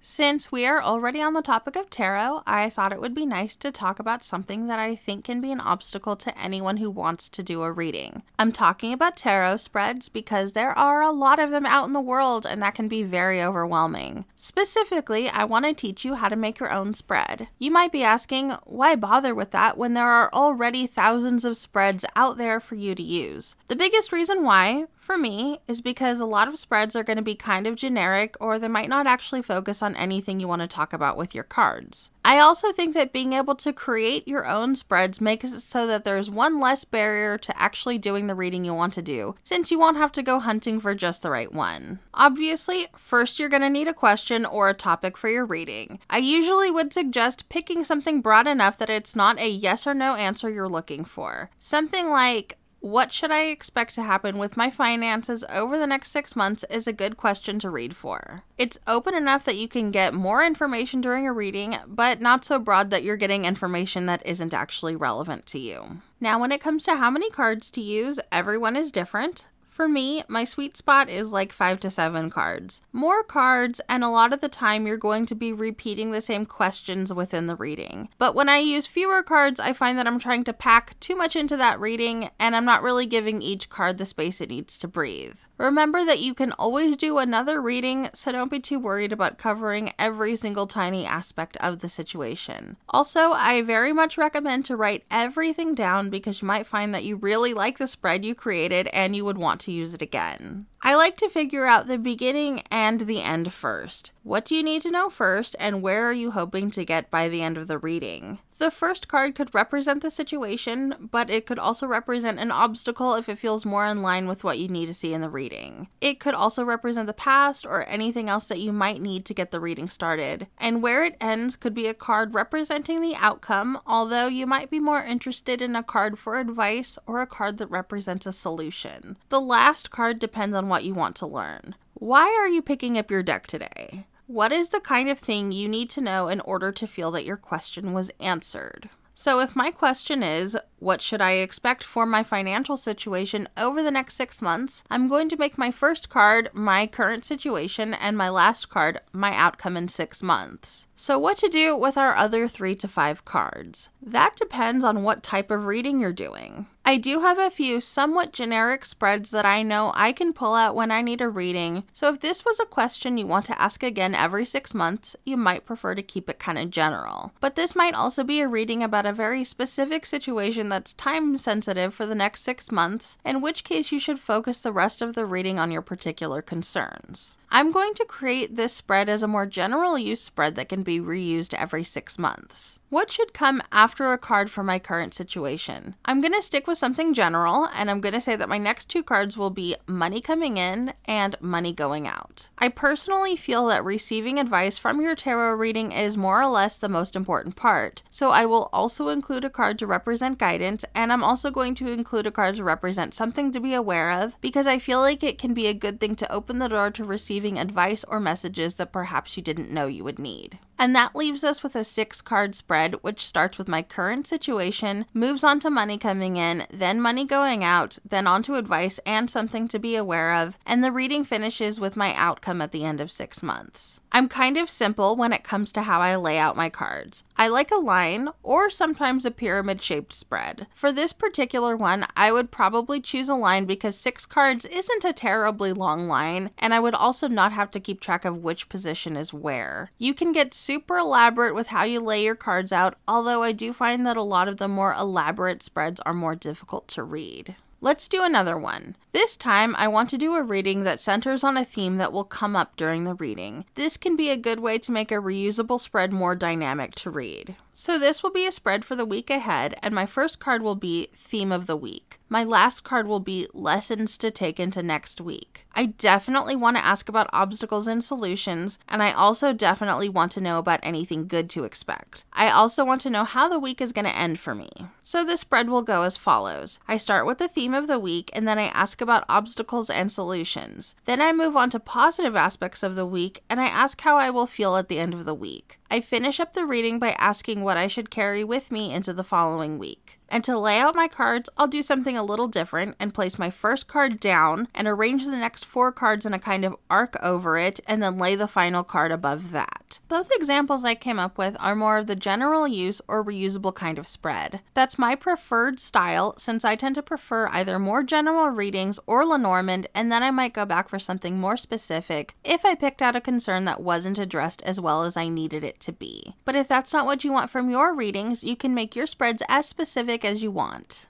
Since 0.04 0.50
we 0.50 0.66
are 0.66 0.82
already 0.82 1.22
on 1.22 1.32
the 1.32 1.42
topic 1.42 1.76
of 1.76 1.88
tarot, 1.88 2.42
I 2.44 2.68
thought 2.68 2.92
it 2.92 3.00
would 3.00 3.14
be 3.14 3.24
nice 3.24 3.54
to 3.56 3.70
talk 3.70 4.00
about 4.00 4.24
something 4.24 4.66
that 4.66 4.80
I 4.80 4.96
think 4.96 5.24
can 5.24 5.40
be 5.40 5.52
an 5.52 5.60
obstacle 5.60 6.16
to 6.16 6.36
anyone 6.36 6.78
who 6.78 6.90
wants 6.90 7.28
to 7.28 7.42
do 7.42 7.62
a 7.62 7.70
reading. 7.70 8.24
I'm 8.36 8.50
talking 8.50 8.92
about 8.92 9.16
tarot 9.16 9.58
spreads 9.58 10.08
because 10.08 10.54
there 10.54 10.76
are 10.76 11.02
a 11.02 11.12
lot 11.12 11.38
of 11.38 11.52
them 11.52 11.64
out 11.64 11.86
in 11.86 11.92
the 11.92 12.00
world 12.00 12.44
and 12.44 12.60
that 12.60 12.74
can 12.74 12.88
be 12.88 13.04
very 13.04 13.40
overwhelming. 13.40 14.24
Specifically, 14.34 15.28
I 15.28 15.44
want 15.44 15.66
to 15.66 15.72
teach 15.72 16.04
you 16.04 16.16
how 16.16 16.28
to 16.28 16.34
make 16.36 16.58
your 16.58 16.72
own 16.72 16.94
spread. 16.94 17.46
You 17.60 17.70
might 17.70 17.92
be 17.92 18.02
asking, 18.02 18.50
why 18.64 18.96
bother 18.96 19.36
with 19.36 19.52
that 19.52 19.78
when 19.78 19.94
there 19.94 20.10
are 20.10 20.32
already 20.32 20.88
thousands 20.88 21.44
of 21.44 21.56
spreads 21.56 22.04
out 22.16 22.38
there 22.38 22.58
for 22.58 22.74
you 22.74 22.96
to 22.96 23.02
use? 23.02 23.54
The 23.68 23.76
biggest 23.76 24.10
reason 24.10 24.42
why, 24.42 24.86
for 25.02 25.18
me 25.18 25.60
is 25.66 25.80
because 25.80 26.20
a 26.20 26.24
lot 26.24 26.48
of 26.48 26.58
spreads 26.58 26.94
are 26.94 27.02
going 27.02 27.16
to 27.16 27.22
be 27.22 27.34
kind 27.34 27.66
of 27.66 27.76
generic 27.76 28.36
or 28.40 28.58
they 28.58 28.68
might 28.68 28.88
not 28.88 29.06
actually 29.06 29.42
focus 29.42 29.82
on 29.82 29.96
anything 29.96 30.40
you 30.40 30.48
want 30.48 30.62
to 30.62 30.68
talk 30.68 30.92
about 30.92 31.16
with 31.16 31.34
your 31.34 31.44
cards. 31.44 32.10
I 32.24 32.38
also 32.38 32.72
think 32.72 32.94
that 32.94 33.12
being 33.12 33.32
able 33.32 33.56
to 33.56 33.72
create 33.72 34.28
your 34.28 34.46
own 34.46 34.76
spreads 34.76 35.20
makes 35.20 35.52
it 35.52 35.60
so 35.60 35.88
that 35.88 36.04
there's 36.04 36.30
one 36.30 36.60
less 36.60 36.84
barrier 36.84 37.36
to 37.36 37.60
actually 37.60 37.98
doing 37.98 38.28
the 38.28 38.34
reading 38.34 38.64
you 38.64 38.72
want 38.74 38.94
to 38.94 39.02
do, 39.02 39.34
since 39.42 39.72
you 39.72 39.78
won't 39.78 39.96
have 39.96 40.12
to 40.12 40.22
go 40.22 40.38
hunting 40.38 40.78
for 40.78 40.94
just 40.94 41.22
the 41.22 41.30
right 41.30 41.52
one. 41.52 41.98
Obviously, 42.14 42.86
first 42.96 43.38
you're 43.38 43.48
going 43.48 43.62
to 43.62 43.68
need 43.68 43.88
a 43.88 43.94
question 43.94 44.46
or 44.46 44.68
a 44.68 44.74
topic 44.74 45.16
for 45.16 45.28
your 45.28 45.44
reading. 45.44 45.98
I 46.08 46.18
usually 46.18 46.70
would 46.70 46.92
suggest 46.92 47.48
picking 47.48 47.82
something 47.82 48.20
broad 48.20 48.46
enough 48.46 48.78
that 48.78 48.90
it's 48.90 49.16
not 49.16 49.40
a 49.40 49.48
yes 49.48 49.84
or 49.86 49.92
no 49.92 50.14
answer 50.14 50.48
you're 50.48 50.68
looking 50.68 51.04
for. 51.04 51.50
Something 51.58 52.08
like, 52.08 52.56
what 52.82 53.12
should 53.12 53.30
I 53.30 53.42
expect 53.42 53.94
to 53.94 54.02
happen 54.02 54.38
with 54.38 54.56
my 54.56 54.68
finances 54.68 55.44
over 55.48 55.78
the 55.78 55.86
next 55.86 56.10
six 56.10 56.34
months 56.34 56.64
is 56.68 56.88
a 56.88 56.92
good 56.92 57.16
question 57.16 57.60
to 57.60 57.70
read 57.70 57.96
for. 57.96 58.42
It's 58.58 58.78
open 58.88 59.14
enough 59.14 59.44
that 59.44 59.56
you 59.56 59.68
can 59.68 59.92
get 59.92 60.12
more 60.12 60.42
information 60.42 61.00
during 61.00 61.26
a 61.26 61.32
reading, 61.32 61.76
but 61.86 62.20
not 62.20 62.44
so 62.44 62.58
broad 62.58 62.90
that 62.90 63.04
you're 63.04 63.16
getting 63.16 63.44
information 63.44 64.06
that 64.06 64.26
isn't 64.26 64.52
actually 64.52 64.96
relevant 64.96 65.46
to 65.46 65.60
you. 65.60 66.02
Now, 66.20 66.40
when 66.40 66.52
it 66.52 66.60
comes 66.60 66.84
to 66.84 66.96
how 66.96 67.10
many 67.10 67.30
cards 67.30 67.70
to 67.72 67.80
use, 67.80 68.18
everyone 68.32 68.76
is 68.76 68.90
different. 68.90 69.44
For 69.72 69.88
me, 69.88 70.22
my 70.28 70.44
sweet 70.44 70.76
spot 70.76 71.08
is 71.08 71.32
like 71.32 71.50
five 71.50 71.80
to 71.80 71.90
seven 71.90 72.28
cards. 72.28 72.82
More 72.92 73.22
cards, 73.22 73.80
and 73.88 74.04
a 74.04 74.10
lot 74.10 74.34
of 74.34 74.42
the 74.42 74.48
time 74.50 74.86
you're 74.86 74.98
going 74.98 75.24
to 75.24 75.34
be 75.34 75.50
repeating 75.50 76.10
the 76.10 76.20
same 76.20 76.44
questions 76.44 77.10
within 77.10 77.46
the 77.46 77.56
reading. 77.56 78.10
But 78.18 78.34
when 78.34 78.50
I 78.50 78.58
use 78.58 78.86
fewer 78.86 79.22
cards, 79.22 79.58
I 79.58 79.72
find 79.72 79.96
that 79.96 80.06
I'm 80.06 80.18
trying 80.18 80.44
to 80.44 80.52
pack 80.52 81.00
too 81.00 81.16
much 81.16 81.36
into 81.36 81.56
that 81.56 81.80
reading, 81.80 82.28
and 82.38 82.54
I'm 82.54 82.66
not 82.66 82.82
really 82.82 83.06
giving 83.06 83.40
each 83.40 83.70
card 83.70 83.96
the 83.96 84.04
space 84.04 84.42
it 84.42 84.50
needs 84.50 84.76
to 84.76 84.86
breathe. 84.86 85.38
Remember 85.56 86.04
that 86.04 86.20
you 86.20 86.34
can 86.34 86.52
always 86.52 86.94
do 86.94 87.16
another 87.16 87.62
reading, 87.62 88.10
so 88.12 88.30
don't 88.30 88.50
be 88.50 88.60
too 88.60 88.78
worried 88.78 89.10
about 89.10 89.38
covering 89.38 89.94
every 89.98 90.36
single 90.36 90.66
tiny 90.66 91.06
aspect 91.06 91.56
of 91.56 91.78
the 91.78 91.88
situation. 91.88 92.76
Also, 92.90 93.32
I 93.32 93.62
very 93.62 93.94
much 93.94 94.18
recommend 94.18 94.66
to 94.66 94.76
write 94.76 95.04
everything 95.10 95.74
down 95.74 96.10
because 96.10 96.42
you 96.42 96.46
might 96.46 96.66
find 96.66 96.92
that 96.92 97.04
you 97.04 97.16
really 97.16 97.54
like 97.54 97.78
the 97.78 97.86
spread 97.86 98.22
you 98.22 98.34
created 98.34 98.88
and 98.88 99.16
you 99.16 99.24
would 99.24 99.38
want 99.38 99.61
to 99.62 99.72
use 99.72 99.94
it 99.94 100.02
again. 100.02 100.66
I 100.82 100.94
like 100.94 101.16
to 101.18 101.28
figure 101.28 101.66
out 101.66 101.86
the 101.86 101.98
beginning 101.98 102.62
and 102.70 103.02
the 103.02 103.22
end 103.22 103.52
first. 103.52 104.10
What 104.24 104.44
do 104.44 104.54
you 104.54 104.62
need 104.62 104.82
to 104.82 104.90
know 104.90 105.10
first, 105.10 105.56
and 105.58 105.82
where 105.82 106.08
are 106.08 106.12
you 106.12 106.30
hoping 106.30 106.70
to 106.72 106.84
get 106.84 107.10
by 107.10 107.28
the 107.28 107.42
end 107.42 107.58
of 107.58 107.66
the 107.66 107.76
reading? 107.76 108.38
The 108.58 108.70
first 108.70 109.08
card 109.08 109.34
could 109.34 109.52
represent 109.52 110.00
the 110.00 110.12
situation, 110.12 111.08
but 111.10 111.28
it 111.28 111.44
could 111.44 111.58
also 111.58 111.88
represent 111.88 112.38
an 112.38 112.52
obstacle 112.52 113.14
if 113.14 113.28
it 113.28 113.38
feels 113.38 113.64
more 113.64 113.84
in 113.84 114.00
line 114.00 114.28
with 114.28 114.44
what 114.44 114.60
you 114.60 114.68
need 114.68 114.86
to 114.86 114.94
see 114.94 115.12
in 115.12 115.22
the 115.22 115.28
reading. 115.28 115.88
It 116.00 116.20
could 116.20 116.34
also 116.34 116.62
represent 116.62 117.08
the 117.08 117.12
past 117.12 117.66
or 117.66 117.84
anything 117.86 118.28
else 118.28 118.46
that 118.46 118.60
you 118.60 118.72
might 118.72 119.00
need 119.00 119.24
to 119.24 119.34
get 119.34 119.50
the 119.50 119.58
reading 119.58 119.88
started. 119.88 120.46
And 120.56 120.84
where 120.84 121.04
it 121.04 121.16
ends 121.20 121.56
could 121.56 121.74
be 121.74 121.88
a 121.88 121.94
card 121.94 122.32
representing 122.32 123.00
the 123.00 123.16
outcome, 123.16 123.80
although 123.88 124.28
you 124.28 124.46
might 124.46 124.70
be 124.70 124.78
more 124.78 125.02
interested 125.02 125.60
in 125.60 125.74
a 125.74 125.82
card 125.82 126.16
for 126.16 126.38
advice 126.38 126.96
or 127.08 127.20
a 127.20 127.26
card 127.26 127.58
that 127.58 127.66
represents 127.66 128.26
a 128.26 128.32
solution. 128.32 129.16
The 129.30 129.40
last 129.40 129.90
card 129.90 130.20
depends 130.20 130.54
on 130.54 130.68
what 130.68 130.84
you 130.84 130.94
want 130.94 131.16
to 131.16 131.26
learn. 131.26 131.74
Why 131.94 132.26
are 132.26 132.48
you 132.48 132.62
picking 132.62 132.96
up 132.96 133.10
your 133.10 133.24
deck 133.24 133.48
today? 133.48 134.06
What 134.26 134.52
is 134.52 134.68
the 134.68 134.80
kind 134.80 135.08
of 135.08 135.18
thing 135.18 135.52
you 135.52 135.68
need 135.68 135.90
to 135.90 136.00
know 136.00 136.28
in 136.28 136.40
order 136.40 136.70
to 136.72 136.86
feel 136.86 137.10
that 137.10 137.24
your 137.24 137.36
question 137.36 137.92
was 137.92 138.10
answered? 138.20 138.88
So, 139.14 139.40
if 139.40 139.54
my 139.54 139.70
question 139.70 140.22
is, 140.22 140.56
what 140.78 141.02
should 141.02 141.20
I 141.20 141.32
expect 141.32 141.84
for 141.84 142.06
my 142.06 142.22
financial 142.22 142.76
situation 142.78 143.46
over 143.58 143.82
the 143.82 143.90
next 143.90 144.14
six 144.14 144.40
months? 144.40 144.84
I'm 144.90 145.06
going 145.06 145.28
to 145.28 145.36
make 145.36 145.58
my 145.58 145.70
first 145.70 146.08
card 146.08 146.48
my 146.54 146.86
current 146.86 147.24
situation 147.24 147.92
and 147.92 148.16
my 148.16 148.30
last 148.30 148.70
card 148.70 149.00
my 149.12 149.34
outcome 149.34 149.76
in 149.76 149.88
six 149.88 150.22
months. 150.22 150.86
So, 150.96 151.18
what 151.18 151.36
to 151.38 151.48
do 151.48 151.76
with 151.76 151.98
our 151.98 152.16
other 152.16 152.48
three 152.48 152.74
to 152.76 152.88
five 152.88 153.24
cards? 153.24 153.90
That 154.00 154.36
depends 154.36 154.84
on 154.84 155.02
what 155.02 155.22
type 155.22 155.50
of 155.50 155.66
reading 155.66 156.00
you're 156.00 156.12
doing. 156.12 156.66
I 156.84 156.96
do 156.96 157.20
have 157.20 157.38
a 157.38 157.48
few 157.48 157.80
somewhat 157.80 158.32
generic 158.32 158.84
spreads 158.84 159.30
that 159.30 159.46
I 159.46 159.62
know 159.62 159.92
I 159.94 160.10
can 160.10 160.32
pull 160.32 160.54
out 160.54 160.74
when 160.74 160.90
I 160.90 161.00
need 161.00 161.20
a 161.20 161.28
reading, 161.28 161.84
so 161.92 162.12
if 162.12 162.20
this 162.20 162.44
was 162.44 162.58
a 162.58 162.66
question 162.66 163.16
you 163.16 163.26
want 163.26 163.46
to 163.46 163.62
ask 163.62 163.84
again 163.84 164.16
every 164.16 164.44
six 164.44 164.74
months, 164.74 165.14
you 165.24 165.36
might 165.36 165.64
prefer 165.64 165.94
to 165.94 166.02
keep 166.02 166.28
it 166.28 166.40
kind 166.40 166.58
of 166.58 166.70
general. 166.70 167.32
But 167.38 167.54
this 167.54 167.76
might 167.76 167.94
also 167.94 168.24
be 168.24 168.40
a 168.40 168.48
reading 168.48 168.82
about 168.82 169.06
a 169.06 169.12
very 169.12 169.44
specific 169.44 170.04
situation 170.04 170.70
that's 170.70 170.94
time 170.94 171.36
sensitive 171.36 171.94
for 171.94 172.04
the 172.04 172.16
next 172.16 172.42
six 172.42 172.72
months, 172.72 173.16
in 173.24 173.40
which 173.40 173.62
case 173.62 173.92
you 173.92 174.00
should 174.00 174.18
focus 174.18 174.58
the 174.58 174.72
rest 174.72 175.00
of 175.00 175.14
the 175.14 175.24
reading 175.24 175.60
on 175.60 175.70
your 175.70 175.82
particular 175.82 176.42
concerns. 176.42 177.36
I'm 177.54 177.70
going 177.70 177.92
to 177.96 178.06
create 178.06 178.56
this 178.56 178.72
spread 178.72 179.10
as 179.10 179.22
a 179.22 179.28
more 179.28 179.44
general 179.44 179.98
use 179.98 180.22
spread 180.22 180.54
that 180.54 180.70
can 180.70 180.82
be 180.82 180.98
reused 180.98 181.52
every 181.52 181.84
six 181.84 182.18
months. 182.18 182.80
What 182.88 183.10
should 183.10 183.32
come 183.32 183.62
after 183.72 184.12
a 184.12 184.18
card 184.18 184.50
for 184.50 184.62
my 184.62 184.78
current 184.78 185.14
situation? 185.14 185.94
I'm 186.04 186.20
going 186.20 186.32
to 186.32 186.42
stick 186.42 186.66
with 186.66 186.76
something 186.76 187.14
general 187.14 187.68
and 187.74 187.90
I'm 187.90 188.02
going 188.02 188.14
to 188.14 188.20
say 188.20 188.36
that 188.36 188.50
my 188.50 188.58
next 188.58 188.90
two 188.90 189.02
cards 189.02 189.36
will 189.36 189.50
be 189.50 189.76
money 189.86 190.20
coming 190.20 190.56
in 190.56 190.92
and 191.06 191.40
money 191.40 191.72
going 191.72 192.06
out. 192.06 192.48
I 192.58 192.68
personally 192.68 193.36
feel 193.36 193.66
that 193.66 193.84
receiving 193.84 194.38
advice 194.38 194.76
from 194.76 195.00
your 195.00 195.14
tarot 195.14 195.54
reading 195.54 195.92
is 195.92 196.18
more 196.18 196.42
or 196.42 196.48
less 196.48 196.76
the 196.76 196.88
most 196.88 197.16
important 197.16 197.56
part, 197.56 198.02
so 198.10 198.28
I 198.28 198.44
will 198.44 198.68
also 198.74 199.08
include 199.08 199.44
a 199.44 199.50
card 199.50 199.78
to 199.78 199.86
represent 199.86 200.38
guidance 200.38 200.84
and 200.94 201.12
I'm 201.12 201.24
also 201.24 201.50
going 201.50 201.74
to 201.76 201.90
include 201.90 202.26
a 202.26 202.30
card 202.30 202.56
to 202.56 202.64
represent 202.64 203.14
something 203.14 203.52
to 203.52 203.60
be 203.60 203.72
aware 203.72 204.10
of 204.10 204.38
because 204.42 204.66
I 204.66 204.78
feel 204.78 205.00
like 205.00 205.22
it 205.22 205.38
can 205.38 205.54
be 205.54 205.66
a 205.66 205.74
good 205.74 205.98
thing 205.98 206.14
to 206.16 206.32
open 206.32 206.58
the 206.58 206.68
door 206.68 206.90
to 206.90 207.04
receiving 207.04 207.41
advice 207.58 208.04
or 208.04 208.20
messages 208.20 208.76
that 208.76 208.92
perhaps 208.92 209.36
you 209.36 209.42
didn't 209.42 209.70
know 209.70 209.86
you 209.86 210.04
would 210.04 210.18
need. 210.18 210.58
And 210.82 210.96
that 210.96 211.14
leaves 211.14 211.44
us 211.44 211.62
with 211.62 211.76
a 211.76 211.84
six 211.84 212.20
card 212.20 212.56
spread, 212.56 213.04
which 213.04 213.24
starts 213.24 213.56
with 213.56 213.68
my 213.68 213.82
current 213.82 214.26
situation, 214.26 215.06
moves 215.14 215.44
on 215.44 215.60
to 215.60 215.70
money 215.70 215.96
coming 215.96 216.36
in, 216.36 216.66
then 216.72 217.00
money 217.00 217.24
going 217.24 217.62
out, 217.62 218.00
then 218.04 218.26
on 218.26 218.42
to 218.42 218.56
advice 218.56 218.98
and 219.06 219.30
something 219.30 219.68
to 219.68 219.78
be 219.78 219.94
aware 219.94 220.34
of, 220.34 220.58
and 220.66 220.82
the 220.82 220.90
reading 220.90 221.22
finishes 221.22 221.78
with 221.78 221.96
my 221.96 222.12
outcome 222.14 222.60
at 222.60 222.72
the 222.72 222.82
end 222.82 223.00
of 223.00 223.12
six 223.12 223.44
months. 223.44 224.00
I'm 224.10 224.28
kind 224.28 224.56
of 224.58 224.68
simple 224.68 225.14
when 225.14 225.32
it 225.32 225.44
comes 225.44 225.70
to 225.72 225.82
how 225.82 226.00
I 226.00 226.16
lay 226.16 226.36
out 226.36 226.56
my 226.56 226.68
cards. 226.68 227.22
I 227.36 227.48
like 227.48 227.70
a 227.70 227.76
line 227.76 228.28
or 228.42 228.68
sometimes 228.68 229.24
a 229.24 229.30
pyramid 229.30 229.80
shaped 229.80 230.12
spread. 230.12 230.66
For 230.74 230.92
this 230.92 231.12
particular 231.12 231.76
one, 231.76 232.06
I 232.16 232.30
would 232.30 232.50
probably 232.50 233.00
choose 233.00 233.28
a 233.28 233.34
line 233.34 233.64
because 233.64 233.96
six 233.96 234.26
cards 234.26 234.66
isn't 234.66 235.04
a 235.04 235.14
terribly 235.14 235.72
long 235.72 236.08
line, 236.08 236.50
and 236.58 236.74
I 236.74 236.80
would 236.80 236.94
also 236.94 237.26
not 237.28 237.52
have 237.52 237.70
to 237.70 237.80
keep 237.80 238.00
track 238.00 238.24
of 238.24 238.42
which 238.42 238.68
position 238.68 239.16
is 239.16 239.32
where. 239.32 239.92
You 239.96 240.12
can 240.12 240.32
get 240.32 240.52
super 240.52 240.71
elaborate 240.98 241.54
with 241.54 241.68
how 241.68 241.84
you 241.84 242.00
lay 242.00 242.24
your 242.24 242.34
cards 242.34 242.72
out, 242.72 242.96
although 243.06 243.42
I 243.42 243.52
do 243.52 243.72
find 243.72 244.06
that 244.06 244.16
a 244.16 244.22
lot 244.22 244.48
of 244.48 244.58
the 244.58 244.68
more 244.68 244.94
elaborate 244.94 245.62
spreads 245.62 246.00
are 246.00 246.14
more 246.14 246.34
difficult 246.34 246.88
to 246.88 247.02
read. 247.02 247.56
Let's 247.84 248.06
do 248.06 248.22
another 248.22 248.56
one. 248.56 248.94
This 249.10 249.36
time, 249.36 249.74
I 249.76 249.88
want 249.88 250.08
to 250.10 250.18
do 250.18 250.36
a 250.36 250.42
reading 250.42 250.84
that 250.84 251.00
centers 251.00 251.42
on 251.42 251.56
a 251.56 251.64
theme 251.64 251.96
that 251.96 252.12
will 252.12 252.22
come 252.22 252.54
up 252.54 252.76
during 252.76 253.02
the 253.02 253.14
reading. 253.14 253.64
This 253.74 253.96
can 253.96 254.14
be 254.14 254.30
a 254.30 254.36
good 254.36 254.60
way 254.60 254.78
to 254.78 254.92
make 254.92 255.10
a 255.10 255.16
reusable 255.16 255.80
spread 255.80 256.12
more 256.12 256.36
dynamic 256.36 256.94
to 256.96 257.10
read. 257.10 257.56
So, 257.74 257.98
this 257.98 258.22
will 258.22 258.30
be 258.30 258.46
a 258.46 258.52
spread 258.52 258.84
for 258.84 258.94
the 258.94 259.06
week 259.06 259.30
ahead, 259.30 259.78
and 259.82 259.94
my 259.94 260.04
first 260.04 260.38
card 260.38 260.60
will 260.60 260.74
be 260.74 261.08
Theme 261.16 261.50
of 261.50 261.66
the 261.66 261.76
Week. 261.76 262.20
My 262.28 262.44
last 262.44 262.82
card 262.82 263.06
will 263.06 263.20
be 263.20 263.46
Lessons 263.54 264.18
to 264.18 264.30
Take 264.30 264.60
into 264.60 264.82
Next 264.82 265.22
Week. 265.22 265.66
I 265.74 265.86
definitely 265.86 266.54
want 266.54 266.76
to 266.76 266.84
ask 266.84 267.08
about 267.08 267.30
obstacles 267.32 267.88
and 267.88 268.04
solutions, 268.04 268.78
and 268.88 269.02
I 269.02 269.12
also 269.12 269.54
definitely 269.54 270.10
want 270.10 270.32
to 270.32 270.40
know 270.40 270.58
about 270.58 270.80
anything 270.82 271.26
good 271.26 271.48
to 271.50 271.64
expect. 271.64 272.24
I 272.32 272.50
also 272.50 272.84
want 272.84 273.00
to 273.02 273.10
know 273.10 273.24
how 273.24 273.48
the 273.48 273.58
week 273.58 273.80
is 273.80 273.92
going 273.92 274.04
to 274.04 274.16
end 274.16 274.38
for 274.38 274.54
me. 274.54 274.70
So, 275.02 275.24
this 275.24 275.40
spread 275.40 275.70
will 275.70 275.82
go 275.82 276.02
as 276.02 276.16
follows 276.16 276.78
I 276.86 276.98
start 276.98 277.24
with 277.24 277.38
the 277.38 277.48
theme 277.48 277.72
of 277.72 277.86
the 277.86 277.98
week, 277.98 278.30
and 278.34 278.46
then 278.46 278.58
I 278.58 278.66
ask 278.66 279.00
about 279.00 279.24
obstacles 279.30 279.88
and 279.88 280.12
solutions. 280.12 280.94
Then 281.06 281.22
I 281.22 281.32
move 281.32 281.56
on 281.56 281.70
to 281.70 281.80
positive 281.80 282.36
aspects 282.36 282.82
of 282.82 282.96
the 282.96 283.06
week, 283.06 283.42
and 283.48 283.60
I 283.60 283.66
ask 283.66 283.98
how 284.02 284.18
I 284.18 284.28
will 284.28 284.46
feel 284.46 284.76
at 284.76 284.88
the 284.88 284.98
end 284.98 285.14
of 285.14 285.24
the 285.24 285.34
week. 285.34 285.78
I 285.92 286.00
finish 286.00 286.40
up 286.40 286.54
the 286.54 286.64
reading 286.64 286.98
by 286.98 287.10
asking 287.18 287.60
what 287.60 287.76
I 287.76 287.86
should 287.86 288.08
carry 288.08 288.42
with 288.42 288.72
me 288.72 288.94
into 288.94 289.12
the 289.12 289.22
following 289.22 289.78
week. 289.78 290.18
And 290.32 290.42
to 290.44 290.58
lay 290.58 290.78
out 290.78 290.94
my 290.94 291.08
cards, 291.08 291.50
I'll 291.58 291.66
do 291.66 291.82
something 291.82 292.16
a 292.16 292.22
little 292.22 292.48
different 292.48 292.96
and 292.98 293.12
place 293.12 293.38
my 293.38 293.50
first 293.50 293.86
card 293.86 294.18
down 294.18 294.66
and 294.74 294.88
arrange 294.88 295.26
the 295.26 295.36
next 295.36 295.66
four 295.66 295.92
cards 295.92 296.24
in 296.24 296.32
a 296.32 296.38
kind 296.38 296.64
of 296.64 296.74
arc 296.88 297.22
over 297.22 297.58
it 297.58 297.80
and 297.86 298.02
then 298.02 298.18
lay 298.18 298.34
the 298.34 298.48
final 298.48 298.82
card 298.82 299.12
above 299.12 299.50
that. 299.50 300.00
Both 300.08 300.30
examples 300.34 300.86
I 300.86 300.94
came 300.94 301.18
up 301.18 301.36
with 301.36 301.54
are 301.60 301.76
more 301.76 301.98
of 301.98 302.06
the 302.06 302.16
general 302.16 302.66
use 302.66 303.02
or 303.08 303.22
reusable 303.22 303.74
kind 303.74 303.98
of 303.98 304.08
spread. 304.08 304.60
That's 304.72 304.98
my 304.98 305.14
preferred 305.14 305.78
style 305.78 306.34
since 306.38 306.64
I 306.64 306.76
tend 306.76 306.94
to 306.94 307.02
prefer 307.02 307.48
either 307.48 307.78
more 307.78 308.02
general 308.02 308.48
readings 308.48 308.98
or 309.06 309.26
Lenormand 309.26 309.86
and 309.94 310.10
then 310.10 310.22
I 310.22 310.30
might 310.30 310.54
go 310.54 310.64
back 310.64 310.88
for 310.88 310.98
something 310.98 311.38
more 311.38 311.58
specific 311.58 312.34
if 312.42 312.64
I 312.64 312.74
picked 312.74 313.02
out 313.02 313.16
a 313.16 313.20
concern 313.20 313.66
that 313.66 313.82
wasn't 313.82 314.18
addressed 314.18 314.62
as 314.62 314.80
well 314.80 315.04
as 315.04 315.18
I 315.18 315.28
needed 315.28 315.62
it 315.62 315.78
to 315.80 315.92
be. 315.92 316.36
But 316.46 316.56
if 316.56 316.68
that's 316.68 316.94
not 316.94 317.04
what 317.04 317.22
you 317.22 317.32
want 317.32 317.50
from 317.50 317.68
your 317.68 317.94
readings, 317.94 318.42
you 318.42 318.56
can 318.56 318.72
make 318.72 318.96
your 318.96 319.06
spreads 319.06 319.42
as 319.46 319.68
specific 319.68 320.21
as 320.24 320.42
you 320.42 320.50
want. 320.50 321.06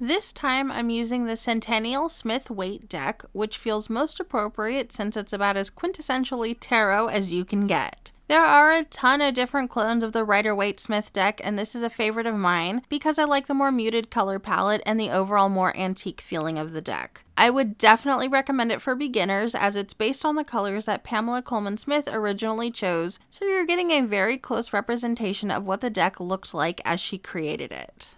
This 0.00 0.32
time 0.32 0.70
I'm 0.70 0.90
using 0.90 1.24
the 1.24 1.36
Centennial 1.36 2.08
Smith 2.08 2.50
Waite 2.50 2.88
deck, 2.88 3.24
which 3.32 3.56
feels 3.56 3.88
most 3.88 4.20
appropriate 4.20 4.92
since 4.92 5.16
it's 5.16 5.32
about 5.32 5.56
as 5.56 5.70
quintessentially 5.70 6.56
tarot 6.58 7.06
as 7.06 7.30
you 7.30 7.44
can 7.44 7.66
get. 7.66 8.12
There 8.26 8.42
are 8.42 8.72
a 8.72 8.84
ton 8.84 9.20
of 9.20 9.34
different 9.34 9.70
clones 9.70 10.02
of 10.02 10.12
the 10.12 10.24
Rider 10.24 10.54
Waite 10.54 10.80
Smith 10.80 11.12
deck, 11.12 11.42
and 11.44 11.58
this 11.58 11.74
is 11.74 11.82
a 11.82 11.90
favorite 11.90 12.26
of 12.26 12.34
mine 12.34 12.80
because 12.88 13.18
I 13.18 13.24
like 13.24 13.48
the 13.48 13.54
more 13.54 13.70
muted 13.70 14.10
color 14.10 14.38
palette 14.38 14.80
and 14.86 14.98
the 14.98 15.10
overall 15.10 15.50
more 15.50 15.76
antique 15.76 16.22
feeling 16.22 16.56
of 16.56 16.72
the 16.72 16.80
deck. 16.80 17.22
I 17.36 17.50
would 17.50 17.76
definitely 17.76 18.26
recommend 18.26 18.72
it 18.72 18.80
for 18.80 18.94
beginners 18.94 19.54
as 19.54 19.76
it's 19.76 19.92
based 19.92 20.24
on 20.24 20.36
the 20.36 20.44
colors 20.44 20.86
that 20.86 21.04
Pamela 21.04 21.42
Colman 21.42 21.76
Smith 21.76 22.08
originally 22.10 22.70
chose, 22.70 23.18
so 23.30 23.44
you're 23.44 23.66
getting 23.66 23.90
a 23.90 24.00
very 24.00 24.38
close 24.38 24.72
representation 24.72 25.50
of 25.50 25.66
what 25.66 25.82
the 25.82 25.90
deck 25.90 26.18
looked 26.18 26.54
like 26.54 26.80
as 26.86 27.00
she 27.00 27.18
created 27.18 27.72
it. 27.72 28.14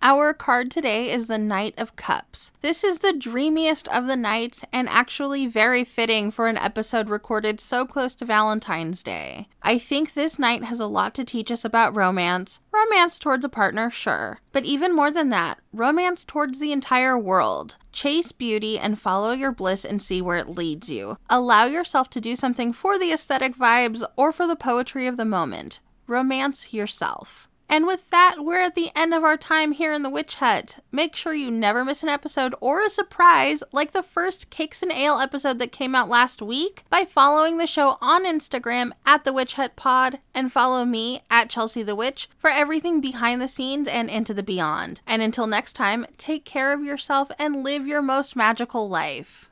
Our 0.00 0.32
card 0.32 0.70
today 0.70 1.10
is 1.10 1.26
the 1.26 1.38
Knight 1.38 1.74
of 1.76 1.96
Cups. 1.96 2.52
This 2.60 2.84
is 2.84 3.00
the 3.00 3.12
dreamiest 3.12 3.88
of 3.88 4.06
the 4.06 4.14
knights 4.14 4.64
and 4.72 4.88
actually 4.88 5.48
very 5.48 5.82
fitting 5.82 6.30
for 6.30 6.46
an 6.46 6.56
episode 6.56 7.08
recorded 7.08 7.58
so 7.58 7.84
close 7.84 8.14
to 8.16 8.24
Valentine's 8.24 9.02
Day. 9.02 9.48
I 9.60 9.76
think 9.76 10.14
this 10.14 10.38
knight 10.38 10.62
has 10.62 10.78
a 10.78 10.86
lot 10.86 11.14
to 11.16 11.24
teach 11.24 11.50
us 11.50 11.64
about 11.64 11.96
romance. 11.96 12.60
Romance 12.72 13.18
towards 13.18 13.44
a 13.44 13.48
partner, 13.48 13.90
sure. 13.90 14.38
But 14.52 14.64
even 14.64 14.94
more 14.94 15.10
than 15.10 15.30
that, 15.30 15.58
romance 15.72 16.24
towards 16.24 16.60
the 16.60 16.70
entire 16.70 17.18
world. 17.18 17.74
Chase 17.90 18.30
beauty 18.30 18.78
and 18.78 19.00
follow 19.00 19.32
your 19.32 19.50
bliss 19.50 19.84
and 19.84 20.00
see 20.00 20.22
where 20.22 20.36
it 20.36 20.48
leads 20.48 20.88
you. 20.88 21.18
Allow 21.28 21.64
yourself 21.64 22.08
to 22.10 22.20
do 22.20 22.36
something 22.36 22.72
for 22.72 23.00
the 23.00 23.12
aesthetic 23.12 23.56
vibes 23.56 24.04
or 24.16 24.30
for 24.30 24.46
the 24.46 24.54
poetry 24.54 25.08
of 25.08 25.16
the 25.16 25.24
moment. 25.24 25.80
Romance 26.06 26.72
yourself. 26.72 27.48
And 27.68 27.86
with 27.86 28.08
that, 28.10 28.36
we're 28.38 28.60
at 28.60 28.74
the 28.74 28.90
end 28.96 29.12
of 29.12 29.24
our 29.24 29.36
time 29.36 29.72
here 29.72 29.92
in 29.92 30.02
the 30.02 30.10
Witch 30.10 30.36
Hut. 30.36 30.78
Make 30.90 31.14
sure 31.14 31.34
you 31.34 31.50
never 31.50 31.84
miss 31.84 32.02
an 32.02 32.08
episode 32.08 32.54
or 32.60 32.80
a 32.80 32.88
surprise 32.88 33.62
like 33.72 33.92
the 33.92 34.02
first 34.02 34.48
Cakes 34.48 34.82
and 34.82 34.90
Ale 34.90 35.18
episode 35.18 35.58
that 35.58 35.72
came 35.72 35.94
out 35.94 36.08
last 36.08 36.40
week 36.40 36.84
by 36.88 37.04
following 37.04 37.58
the 37.58 37.66
show 37.66 37.98
on 38.00 38.24
Instagram 38.24 38.92
at 39.04 39.24
the 39.24 39.32
Witch 39.32 39.54
Hut 39.54 39.76
Pod 39.76 40.18
and 40.34 40.50
follow 40.50 40.84
me 40.86 41.22
at 41.30 41.50
Chelsea 41.50 41.82
the 41.82 41.94
Witch 41.94 42.30
for 42.38 42.48
everything 42.48 43.00
behind 43.00 43.42
the 43.42 43.48
scenes 43.48 43.86
and 43.86 44.08
into 44.08 44.32
the 44.32 44.42
beyond. 44.42 45.00
And 45.06 45.20
until 45.20 45.46
next 45.46 45.74
time, 45.74 46.06
take 46.16 46.44
care 46.46 46.72
of 46.72 46.82
yourself 46.82 47.30
and 47.38 47.62
live 47.62 47.86
your 47.86 48.02
most 48.02 48.34
magical 48.34 48.88
life. 48.88 49.47